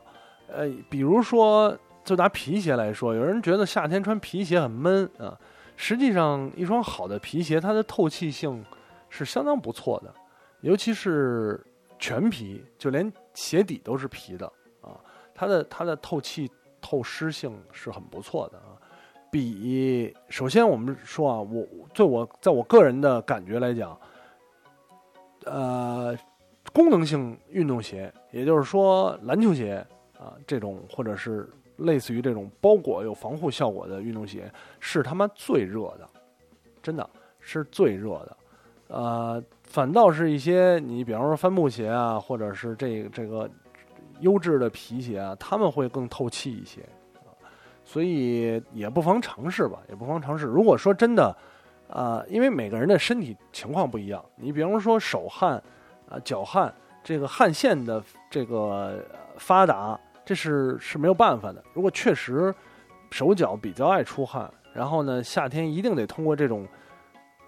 [0.47, 1.78] 呃，比如说
[2.10, 5.39] 就拿皮鞋来说，有人觉得夏天穿皮鞋很闷啊，
[5.76, 8.66] 实际上一双好的皮鞋，它的透气性
[9.10, 10.12] 是相当不错的，
[10.62, 11.64] 尤其是
[11.99, 13.14] 全皮，就连。
[13.36, 14.45] 鞋底都是皮的
[14.82, 14.99] 啊，
[15.36, 16.49] 它的它的透气
[16.82, 18.74] 透湿性是很不错的啊。
[19.32, 23.97] 比首先我们说啊，我对我在我个人的感觉来讲，
[25.45, 26.18] 呃，
[26.74, 29.86] 功能性运动鞋，也就是说篮球鞋
[30.18, 31.47] 啊这种，或者是
[31.80, 36.10] 类似于这种包裹有防护效果的运动鞋，是他妈最热的，
[36.82, 37.10] 真的
[37.40, 38.38] 是最热的，
[38.88, 39.44] 呃。
[39.70, 43.48] 反倒是一些你，比方说帆布鞋啊，或者是这这个
[44.22, 46.82] 优质的皮鞋啊，他们会更透气一些，
[47.86, 50.48] 所以也不妨尝试吧，也不妨尝试。
[50.48, 51.38] 如果说真的，
[51.88, 55.62] 啊，因为每个人的身体情况不一样，你比方说手汗
[56.10, 56.74] 啊、脚汗，
[57.04, 59.06] 这个汗腺的这个
[59.38, 60.00] 发达，
[60.30, 61.64] 这是是没有办法的。
[61.74, 62.54] 如果确实
[63.10, 66.68] 手脚比较爱出汗，然后呢，夏天一定得通过这种。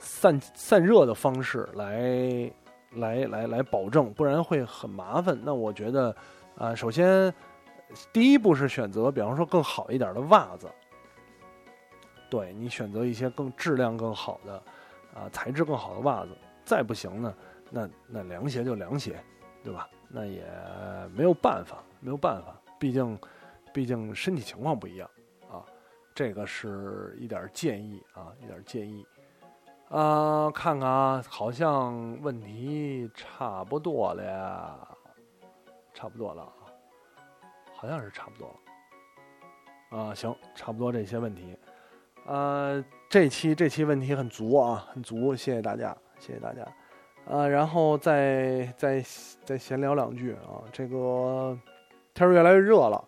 [0.03, 2.51] 散散热的方式来
[2.93, 5.39] 来来来保证，不然会很麻烦。
[5.43, 6.15] 那我觉得，
[6.57, 7.31] 啊，首先
[8.11, 10.67] 第一步是选择，比方说更好一点的袜子。
[12.31, 14.53] 对你选择一些更质量更好的，
[15.13, 16.31] 啊，材质更好的袜子。
[16.65, 17.33] 再不行呢，
[17.69, 19.23] 那那凉鞋就凉鞋，
[19.63, 19.87] 对吧？
[20.09, 20.43] 那也
[21.15, 23.19] 没有办法，没有办法，毕竟
[23.71, 25.07] 毕竟身体情况不一样
[25.47, 25.63] 啊。
[26.15, 29.05] 这个是一点建议啊，一点建议。
[29.89, 34.97] 啊，看看啊，好像问题差不多了，
[35.93, 36.65] 差不多了啊，
[37.75, 39.99] 好像是差不多了。
[39.99, 41.55] 啊，行，差不多这些问题。
[42.25, 46.65] 呃，这期这期问题很足啊，很足，谢谢大家，谢谢大家。
[47.25, 49.03] 呃，然后再再
[49.45, 51.55] 再闲聊两句啊，这个
[52.13, 53.03] 天儿越来越热了，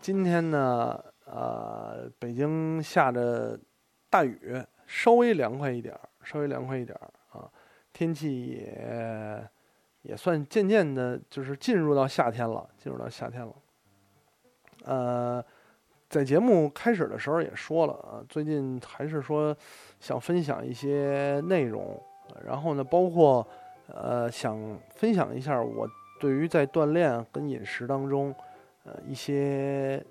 [0.00, 3.58] 今天呢，呃，北京下着
[4.10, 6.00] 大雨，稍微凉快一点儿。
[6.24, 7.50] 稍微凉快一点儿啊，
[7.90, 9.50] 天气也
[10.02, 13.54] 也算渐渐的，就是进入到夏天了，进入到夏天了。
[14.84, 15.42] 呃，
[16.10, 19.56] 在节目开始的时候也说了啊，最近还是说
[20.00, 21.98] 想分享一些内容，
[22.44, 23.46] 然后呢，包括
[23.86, 25.88] 呃想分享一下我
[26.20, 28.34] 对于在锻炼跟饮食当中
[29.06, 30.04] 一些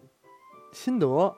[0.71, 1.35] 心得，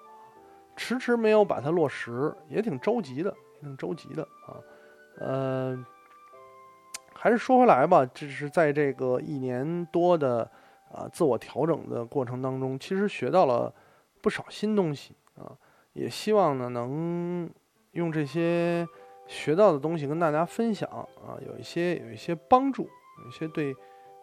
[0.76, 3.36] 迟迟没有把它落实，也挺着急的。
[3.62, 4.56] 挺着急的啊，
[5.20, 5.86] 呃，
[7.14, 10.50] 还是说回来吧，这是在这个一年多的
[10.90, 13.74] 啊自我调整的过程当中，其实学到了
[14.22, 15.52] 不少新东西啊，
[15.92, 17.50] 也希望呢能
[17.92, 18.88] 用这些
[19.28, 22.84] 学到的东西跟大家分享啊，有一些有一些帮助，
[23.24, 23.76] 有一些对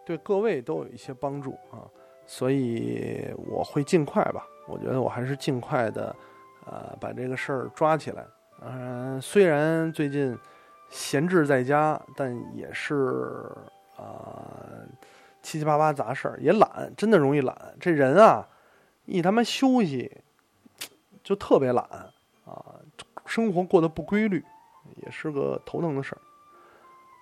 [0.03, 1.85] 对各位都有一些帮助啊，
[2.27, 6.15] 所以我会尽快吧，我觉得我还是尽快的
[6.65, 8.23] 呃把这个事儿抓起来。
[8.61, 10.37] 嗯，虽然最近
[10.89, 13.49] 闲置在家，但也是
[13.95, 14.51] 啊
[15.41, 17.55] 七七八八杂事儿，也懒，真的容易懒。
[17.79, 18.45] 这人啊，
[19.05, 20.11] 一他妈休息
[21.23, 21.85] 就特别懒
[22.45, 22.75] 啊，
[23.25, 24.43] 生活过得不规律，
[24.95, 26.21] 也是个头疼的事儿。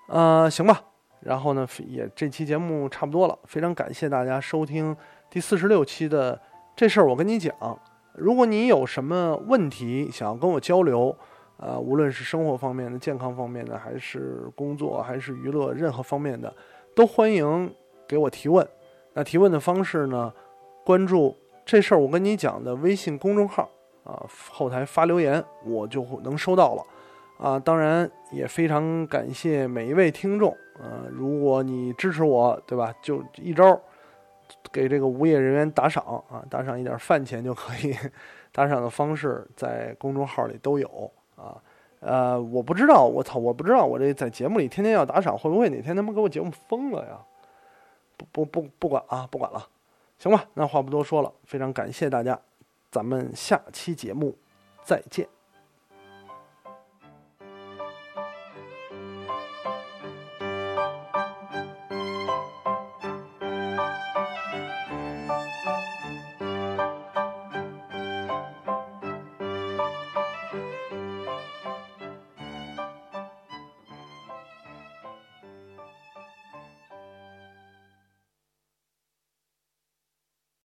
[0.08, 0.84] 呃，行吧，
[1.26, 4.96] 然后呢，也这期节目差不多了，非常感谢大家收听
[5.28, 6.40] 第四十六期的
[6.76, 7.52] 这事儿，我跟你讲。
[8.14, 11.10] 如果你有什么问题想要跟我交流，
[11.58, 16.56] 啊，无论是生活方面的、健康方面的，还是工作，还是娱乐，任何方面的，
[16.96, 17.74] 都欢迎
[18.08, 18.66] 给我提问。
[19.14, 20.32] 那提问的方式呢？
[20.86, 23.68] 关注这事儿我跟你讲的微信公众号
[24.04, 26.84] 啊，后台发留言，我就能收到了。
[27.38, 30.52] 啊，当然也非常感谢每一位听众。
[30.76, 32.94] 啊，如果你支持我，对吧？
[33.02, 33.80] 就一招。
[34.72, 37.96] 给这个无业人员打赏啊，打赏一点饭钱就可以。
[38.52, 41.62] 打赏的方式在公众号里都有啊。
[42.00, 47.18] 呃，我不知道，我操，我不知道，我这在节目里天天要打赏，会不会哪天他们给我节目封了呀？
[48.18, 49.66] 不不不，不管啊，不管了，
[50.20, 50.46] 行吧。
[50.54, 52.40] 那话不多说了，非常感谢大家，
[52.92, 54.38] 咱们下期节目
[54.84, 55.35] 再见。